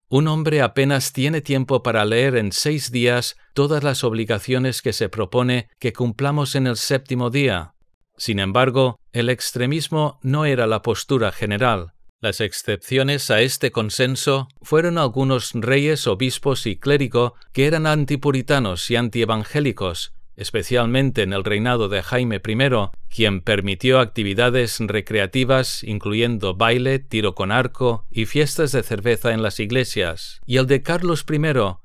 [0.10, 5.08] un hombre apenas tiene tiempo para leer en seis días todas las obligaciones que se
[5.08, 7.74] propone que cumplamos en el séptimo día.
[8.18, 11.94] Sin embargo, el extremismo no era la postura general.
[12.22, 18.98] Las excepciones a este consenso fueron algunos reyes, obispos y clérigo que eran antipuritanos y
[18.98, 27.36] antievangélicos, especialmente en el reinado de Jaime I, quien permitió actividades recreativas incluyendo baile, tiro
[27.36, 31.40] con arco y fiestas de cerveza en las iglesias, y el de Carlos I,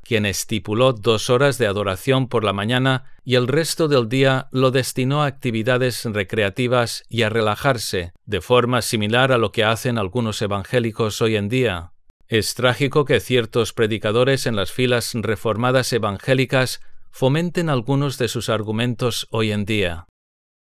[0.05, 4.71] quien estipuló dos horas de adoración por la mañana y el resto del día lo
[4.71, 10.41] destinó a actividades recreativas y a relajarse, de forma similar a lo que hacen algunos
[10.43, 11.91] evangélicos hoy en día.
[12.29, 16.81] Es trágico que ciertos predicadores en las filas reformadas evangélicas
[17.15, 20.09] fomenten algunos de sus argumentos hoy en día.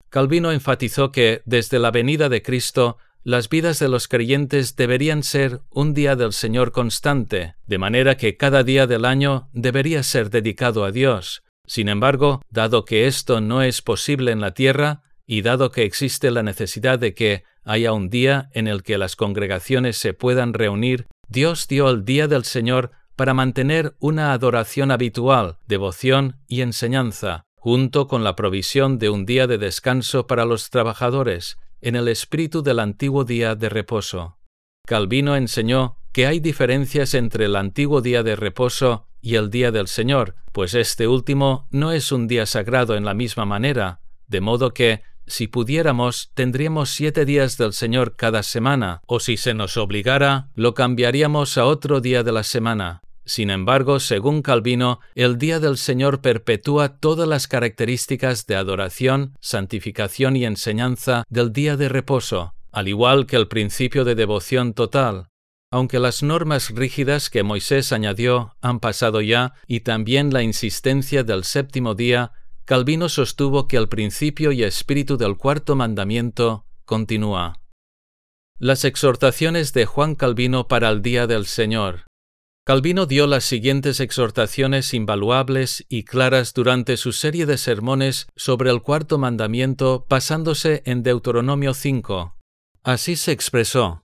[0.09, 5.61] Calvino enfatizó que, desde la venida de Cristo, las vidas de los creyentes deberían ser
[5.71, 10.85] un día del Señor constante, de manera que cada día del año debería ser dedicado
[10.85, 11.41] a Dios.
[11.65, 16.29] Sin embargo, dado que esto no es posible en la tierra, y dado que existe
[16.29, 21.07] la necesidad de que haya un día en el que las congregaciones se puedan reunir,
[21.27, 28.07] Dios dio el día del Señor para mantener una adoración habitual, devoción y enseñanza, junto
[28.07, 32.79] con la provisión de un día de descanso para los trabajadores, en el espíritu del
[32.79, 34.37] antiguo día de reposo.
[34.85, 39.87] Calvino enseñó que hay diferencias entre el antiguo día de reposo y el día del
[39.87, 44.73] Señor, pues este último no es un día sagrado en la misma manera, de modo
[44.73, 50.49] que, si pudiéramos, tendríamos siete días del Señor cada semana, o si se nos obligara,
[50.53, 53.01] lo cambiaríamos a otro día de la semana.
[53.27, 60.37] Sin embargo, según Calvino, el Día del Señor perpetúa todas las características de adoración, santificación
[60.37, 65.27] y enseñanza del día de reposo, al igual que el principio de devoción total.
[65.71, 71.43] Aunque las normas rígidas que Moisés añadió han pasado ya y también la insistencia del
[71.43, 72.31] séptimo día,
[72.63, 77.59] Calvino sostuvo que el principio y espíritu del cuarto mandamiento continúa.
[78.57, 82.07] Las exhortaciones de Juan Calvino para el Día del Señor.
[82.67, 88.81] Calvino dio las siguientes exhortaciones invaluables y claras durante su serie de sermones sobre el
[88.81, 92.35] cuarto mandamiento basándose en Deuteronomio 5.
[92.83, 94.03] Así se expresó.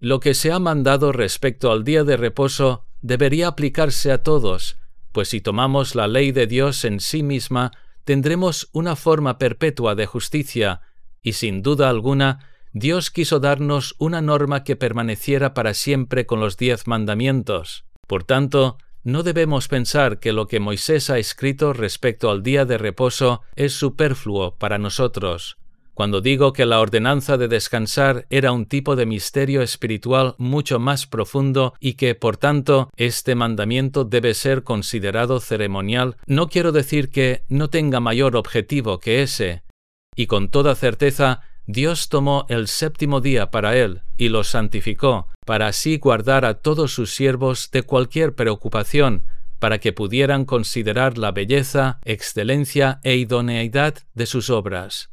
[0.00, 4.76] Lo que se ha mandado respecto al día de reposo debería aplicarse a todos,
[5.12, 7.70] pues si tomamos la ley de Dios en sí misma,
[8.02, 10.80] tendremos una forma perpetua de justicia,
[11.22, 16.56] y sin duda alguna, Dios quiso darnos una norma que permaneciera para siempre con los
[16.56, 17.84] diez mandamientos.
[18.08, 22.76] Por tanto, no debemos pensar que lo que Moisés ha escrito respecto al día de
[22.76, 25.56] reposo es superfluo para nosotros.
[25.94, 31.06] Cuando digo que la ordenanza de descansar era un tipo de misterio espiritual mucho más
[31.06, 37.44] profundo y que, por tanto, este mandamiento debe ser considerado ceremonial, no quiero decir que
[37.48, 39.62] no tenga mayor objetivo que ese.
[40.16, 45.68] Y con toda certeza, Dios tomó el séptimo día para él y lo santificó, para
[45.68, 49.24] así guardar a todos sus siervos de cualquier preocupación,
[49.58, 55.08] para que pudieran considerar la belleza, excelencia e idoneidad de sus obras.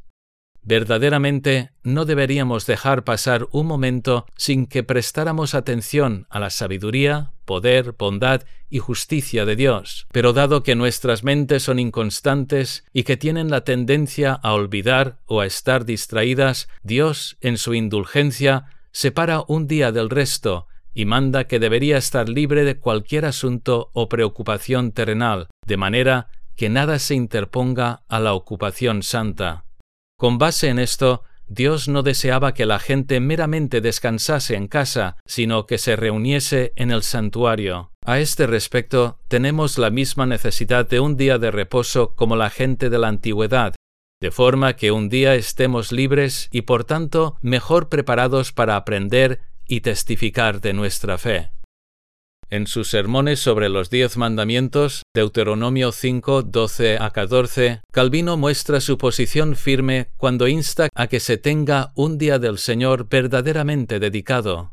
[0.64, 7.94] Verdaderamente no deberíamos dejar pasar un momento sin que prestáramos atención a la sabiduría, poder,
[7.98, 10.06] bondad y justicia de Dios.
[10.12, 15.40] Pero dado que nuestras mentes son inconstantes y que tienen la tendencia a olvidar o
[15.40, 21.58] a estar distraídas, Dios, en su indulgencia, separa un día del resto y manda que
[21.58, 28.02] debería estar libre de cualquier asunto o preocupación terrenal, de manera que nada se interponga
[28.08, 29.64] a la ocupación santa.
[30.22, 35.66] Con base en esto, Dios no deseaba que la gente meramente descansase en casa, sino
[35.66, 37.90] que se reuniese en el santuario.
[38.06, 42.88] A este respecto, tenemos la misma necesidad de un día de reposo como la gente
[42.88, 43.74] de la antigüedad,
[44.20, 49.80] de forma que un día estemos libres y por tanto mejor preparados para aprender y
[49.80, 51.50] testificar de nuestra fe.
[52.52, 58.98] En sus sermones sobre los diez mandamientos, Deuteronomio 5, 12 a 14, Calvino muestra su
[58.98, 64.70] posición firme cuando insta a que se tenga un día del Señor verdaderamente dedicado.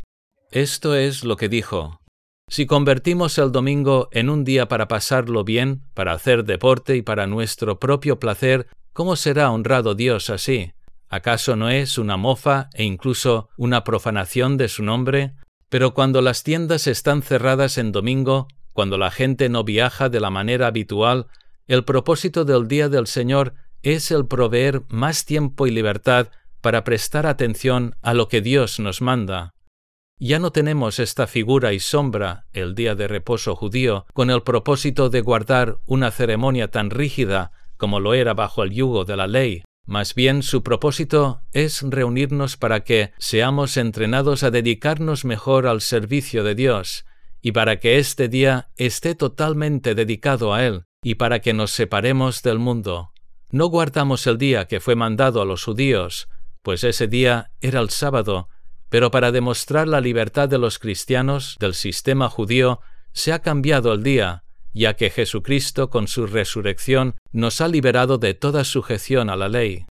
[0.52, 2.02] Esto es lo que dijo.
[2.50, 7.28] Si convertimos el domingo en un día para pasarlo bien, para hacer deporte y para
[7.28, 10.74] nuestro propio placer, ¿cómo será honrado Dios así?
[11.08, 15.32] ¿Acaso no es una mofa e incluso una profanación de su nombre?
[15.70, 20.32] Pero cuando las tiendas están cerradas en domingo, cuando la gente no viaja de la
[20.32, 21.28] manera habitual,
[21.68, 23.54] el propósito del día del Señor
[23.84, 26.30] es el proveer más tiempo y libertad
[26.62, 29.54] para prestar atención a lo que Dios nos manda.
[30.18, 35.10] Ya no tenemos esta figura y sombra, el día de reposo judío, con el propósito
[35.10, 39.64] de guardar una ceremonia tan rígida como lo era bajo el yugo de la ley,
[39.86, 46.44] más bien su propósito es reunirnos para que seamos entrenados a dedicarnos mejor al servicio
[46.44, 47.06] de Dios,
[47.42, 52.44] y para que este día esté totalmente dedicado a Él, y para que nos separemos
[52.44, 53.14] del mundo.
[53.52, 56.30] No guardamos el día que fue mandado a los judíos,
[56.62, 58.50] pues ese día era el sábado,
[58.90, 64.04] pero para demostrar la libertad de los cristianos del sistema judío, se ha cambiado el
[64.04, 64.44] día,
[64.74, 69.86] ya que Jesucristo con su resurrección nos ha liberado de toda sujeción a la ley.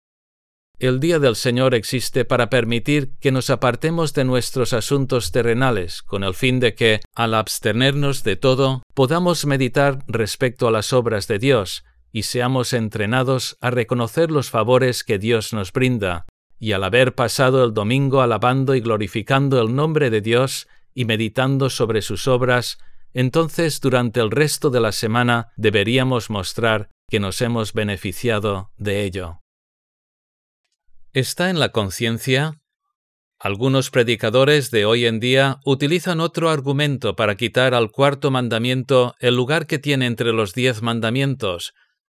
[0.80, 6.24] El día del Señor existe para permitir que nos apartemos de nuestros asuntos terrenales, con
[6.24, 11.38] el fin de que, al abstenernos de todo, podamos meditar respecto a las obras de
[11.38, 16.26] Dios, y seamos entrenados a reconocer los favores que Dios nos brinda,
[16.58, 21.70] y al haber pasado el domingo alabando y glorificando el nombre de Dios y meditando
[21.70, 22.78] sobre sus obras,
[23.14, 29.40] entonces durante el resto de la semana deberíamos mostrar que nos hemos beneficiado de ello.
[31.12, 32.60] ¿Está en la conciencia?
[33.38, 39.36] Algunos predicadores de hoy en día utilizan otro argumento para quitar al cuarto mandamiento el
[39.36, 41.72] lugar que tiene entre los diez mandamientos.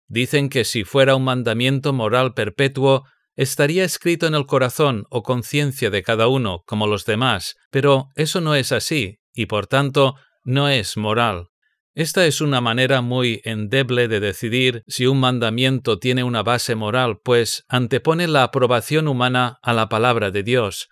[0.07, 5.89] Dicen que si fuera un mandamiento moral perpetuo, estaría escrito en el corazón o conciencia
[5.89, 10.69] de cada uno, como los demás, pero eso no es así, y por tanto no
[10.69, 11.49] es moral.
[11.95, 17.19] Esta es una manera muy endeble de decidir si un mandamiento tiene una base moral,
[17.23, 20.87] pues antepone la aprobación humana a la palabra de Dios.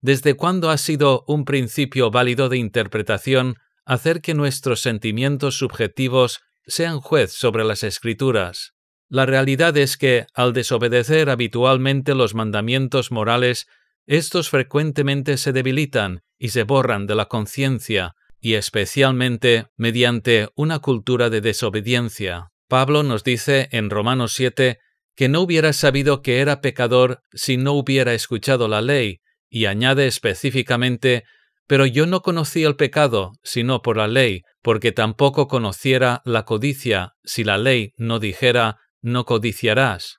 [0.00, 7.00] ¿Desde cuándo ha sido un principio válido de interpretación hacer que nuestros sentimientos subjetivos sean
[7.00, 8.74] juez sobre las escrituras?
[9.08, 13.66] La realidad es que, al desobedecer habitualmente los mandamientos morales,
[14.06, 21.30] estos frecuentemente se debilitan y se borran de la conciencia, y especialmente mediante una cultura
[21.30, 22.48] de desobediencia.
[22.68, 24.78] Pablo nos dice en Romanos 7
[25.16, 29.20] que no hubiera sabido que era pecador si no hubiera escuchado la ley,
[29.50, 31.24] y añade específicamente,
[31.66, 37.14] pero yo no conocí el pecado sino por la ley, porque tampoco conociera la codicia
[37.24, 40.18] si la ley no dijera no codiciarás.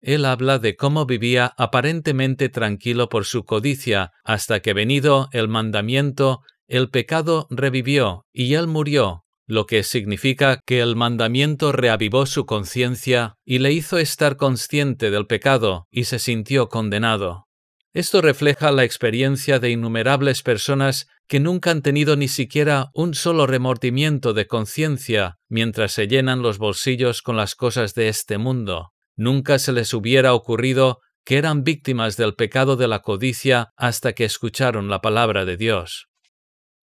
[0.00, 6.40] Él habla de cómo vivía aparentemente tranquilo por su codicia, hasta que venido el mandamiento
[6.70, 13.34] el pecado revivió y él murió, lo que significa que el mandamiento reavivó su conciencia
[13.44, 17.48] y le hizo estar consciente del pecado y se sintió condenado.
[17.92, 23.48] Esto refleja la experiencia de innumerables personas que nunca han tenido ni siquiera un solo
[23.48, 28.92] remordimiento de conciencia mientras se llenan los bolsillos con las cosas de este mundo.
[29.16, 34.24] Nunca se les hubiera ocurrido que eran víctimas del pecado de la codicia hasta que
[34.24, 36.09] escucharon la palabra de Dios.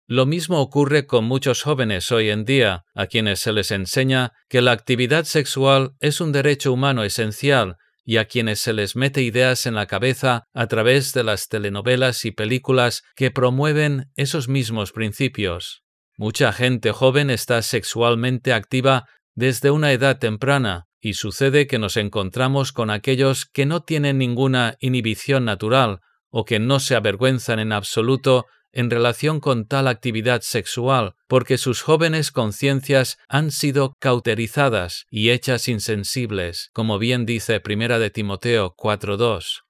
[0.09, 4.63] Lo mismo ocurre con muchos jóvenes hoy en día, a quienes se les enseña que
[4.63, 9.67] la actividad sexual es un derecho humano esencial y a quienes se les mete ideas
[9.67, 15.83] en la cabeza a través de las telenovelas y películas que promueven esos mismos principios.
[16.17, 22.71] Mucha gente joven está sexualmente activa desde una edad temprana, y sucede que nos encontramos
[22.71, 25.99] con aquellos que no tienen ninguna inhibición natural
[26.31, 31.83] o que no se avergüenzan en absoluto en relación con tal actividad sexual, porque sus
[31.83, 39.63] jóvenes conciencias han sido cauterizadas y hechas insensibles, como bien dice Primera de Timoteo 4.2.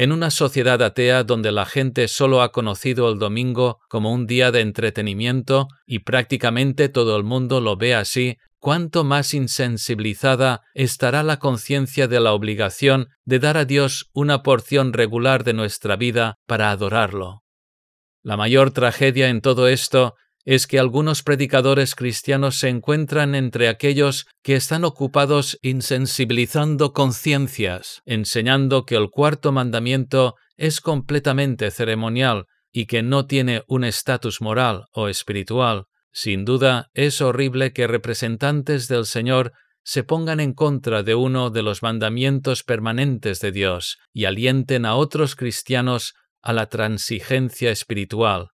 [0.00, 4.52] En una sociedad atea donde la gente solo ha conocido el domingo como un día
[4.52, 11.38] de entretenimiento y prácticamente todo el mundo lo ve así, cuánto más insensibilizada estará la
[11.38, 16.70] conciencia de la obligación de dar a Dios una porción regular de nuestra vida para
[16.70, 17.42] adorarlo.
[18.28, 20.14] La mayor tragedia en todo esto
[20.44, 28.84] es que algunos predicadores cristianos se encuentran entre aquellos que están ocupados insensibilizando conciencias, enseñando
[28.84, 35.08] que el cuarto mandamiento es completamente ceremonial y que no tiene un estatus moral o
[35.08, 35.84] espiritual.
[36.12, 41.62] Sin duda, es horrible que representantes del Señor se pongan en contra de uno de
[41.62, 46.12] los mandamientos permanentes de Dios y alienten a otros cristianos
[46.48, 48.48] a la transigencia espiritual.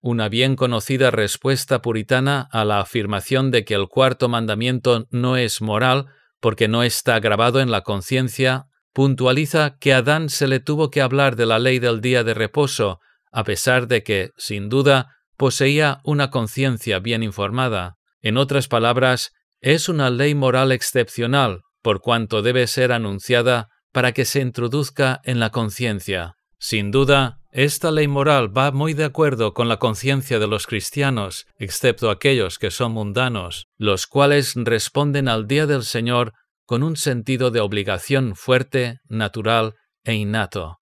[0.00, 5.62] Una bien conocida respuesta puritana a la afirmación de que el cuarto mandamiento no es
[5.62, 6.06] moral
[6.40, 11.02] porque no está grabado en la conciencia, puntualiza que a Adán se le tuvo que
[11.02, 12.98] hablar de la ley del día de reposo,
[13.30, 17.94] a pesar de que, sin duda, poseía una conciencia bien informada.
[18.22, 19.30] En otras palabras,
[19.60, 25.38] es una ley moral excepcional, por cuanto debe ser anunciada para que se introduzca en
[25.38, 26.34] la conciencia.
[26.66, 31.46] Sin duda, esta ley moral va muy de acuerdo con la conciencia de los cristianos,
[31.58, 36.32] excepto aquellos que son mundanos, los cuales responden al día del Señor
[36.64, 39.74] con un sentido de obligación fuerte, natural
[40.04, 40.78] e innato.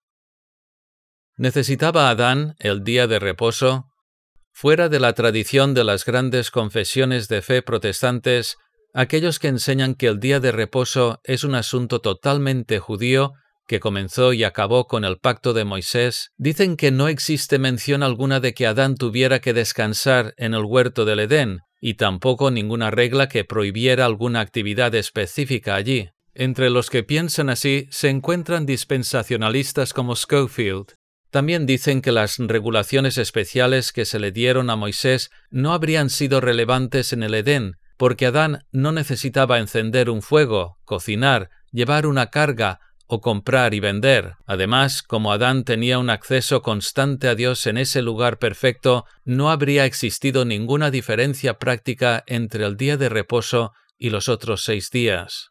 [1.35, 3.89] ¿Necesitaba Adán el día de reposo?
[4.53, 8.55] Fuera de la tradición de las grandes confesiones de fe protestantes,
[8.93, 13.33] aquellos que enseñan que el día de reposo es un asunto totalmente judío
[13.67, 18.39] que comenzó y acabó con el pacto de Moisés, dicen que no existe mención alguna
[18.39, 23.27] de que Adán tuviera que descansar en el huerto del Edén, y tampoco ninguna regla
[23.27, 26.09] que prohibiera alguna actividad específica allí.
[26.33, 30.95] Entre los que piensan así se encuentran dispensacionalistas como Schofield.
[31.29, 36.41] También dicen que las regulaciones especiales que se le dieron a Moisés no habrían sido
[36.41, 42.79] relevantes en el Edén, porque Adán no necesitaba encender un fuego, cocinar, llevar una carga
[43.07, 44.33] o comprar y vender.
[44.45, 49.85] Además, como Adán tenía un acceso constante a Dios en ese lugar perfecto, no habría
[49.85, 55.49] existido ninguna diferencia práctica entre el día de reposo y los otros seis días.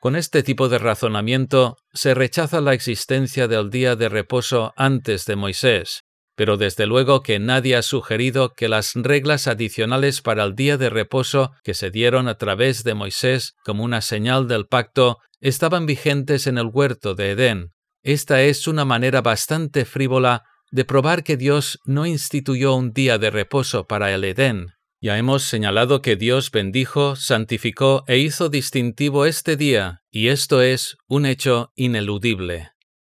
[0.00, 5.36] Con este tipo de razonamiento se rechaza la existencia del día de reposo antes de
[5.36, 6.02] Moisés,
[6.34, 10.90] pero desde luego que nadie ha sugerido que las reglas adicionales para el día de
[10.90, 16.46] reposo que se dieron a través de Moisés como una señal del pacto estaban vigentes
[16.46, 17.72] en el huerto de Edén.
[18.02, 23.30] Esta es una manera bastante frívola de probar que Dios no instituyó un día de
[23.30, 24.72] reposo para el Edén.
[25.00, 30.96] Ya hemos señalado que Dios bendijo, santificó e hizo distintivo este día, y esto es
[31.08, 32.70] un hecho ineludible.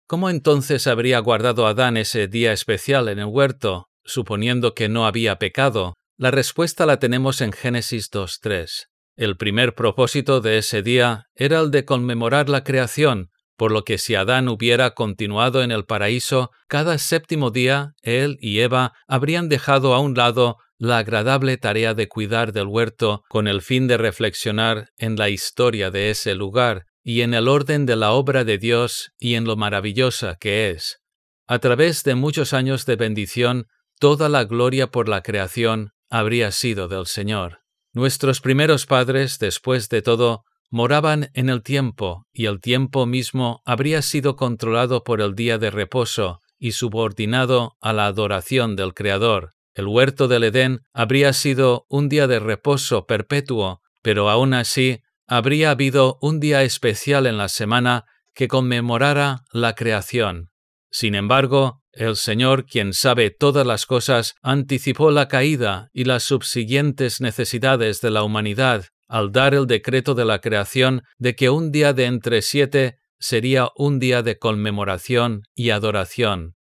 [0.06, 5.40] ¿Cómo entonces habría guardado Adán ese día especial en el huerto, suponiendo que no había
[5.40, 5.94] pecado?
[6.18, 8.88] La respuesta la tenemos en Génesis 2.3.
[9.18, 13.98] El primer propósito de ese día era el de conmemorar la creación, por lo que
[13.98, 19.96] si Adán hubiera continuado en el paraíso, cada séptimo día él y Eva habrían dejado
[19.96, 24.90] a un lado la agradable tarea de cuidar del huerto con el fin de reflexionar
[24.98, 29.14] en la historia de ese lugar y en el orden de la obra de Dios
[29.18, 31.00] y en lo maravillosa que es.
[31.48, 33.66] A través de muchos años de bendición,
[34.00, 37.62] toda la gloria por la creación habría sido del Señor.
[37.98, 44.04] Nuestros primeros padres, después de todo, moraban en el tiempo, y el tiempo mismo habría
[44.04, 49.56] sido controlado por el día de reposo y subordinado a la adoración del Creador.
[49.74, 55.72] El huerto del Edén habría sido un día de reposo perpetuo, pero aún así habría
[55.72, 58.06] habido un día especial en la semana
[58.36, 60.52] que conmemorara la creación.
[60.92, 67.22] Sin embargo, el Señor, quien sabe todas las cosas, anticipó la caída y las subsiguientes
[67.22, 71.94] necesidades de la humanidad al dar el decreto de la creación de que un día
[71.94, 76.56] de entre siete sería un día de conmemoración y adoración.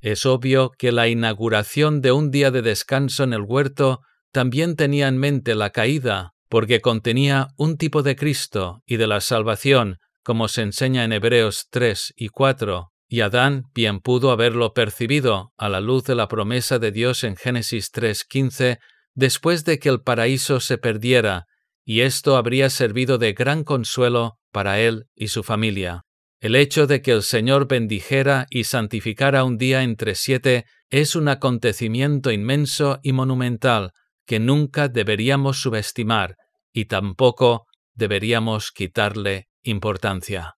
[0.00, 4.00] Es obvio que la inauguración de un día de descanso en el huerto
[4.32, 9.20] también tenía en mente la caída, porque contenía un tipo de Cristo y de la
[9.20, 15.52] salvación, como se enseña en Hebreos 3 y 4, y Adán bien pudo haberlo percibido
[15.58, 18.78] a la luz de la promesa de Dios en Génesis 3.15,
[19.14, 21.46] después de que el paraíso se perdiera,
[21.84, 26.04] y esto habría servido de gran consuelo para él y su familia.
[26.38, 31.26] El hecho de que el Señor bendijera y santificara un día entre siete es un
[31.26, 33.90] acontecimiento inmenso y monumental,
[34.24, 36.36] que nunca deberíamos subestimar
[36.72, 40.54] y tampoco deberíamos quitarle importancia.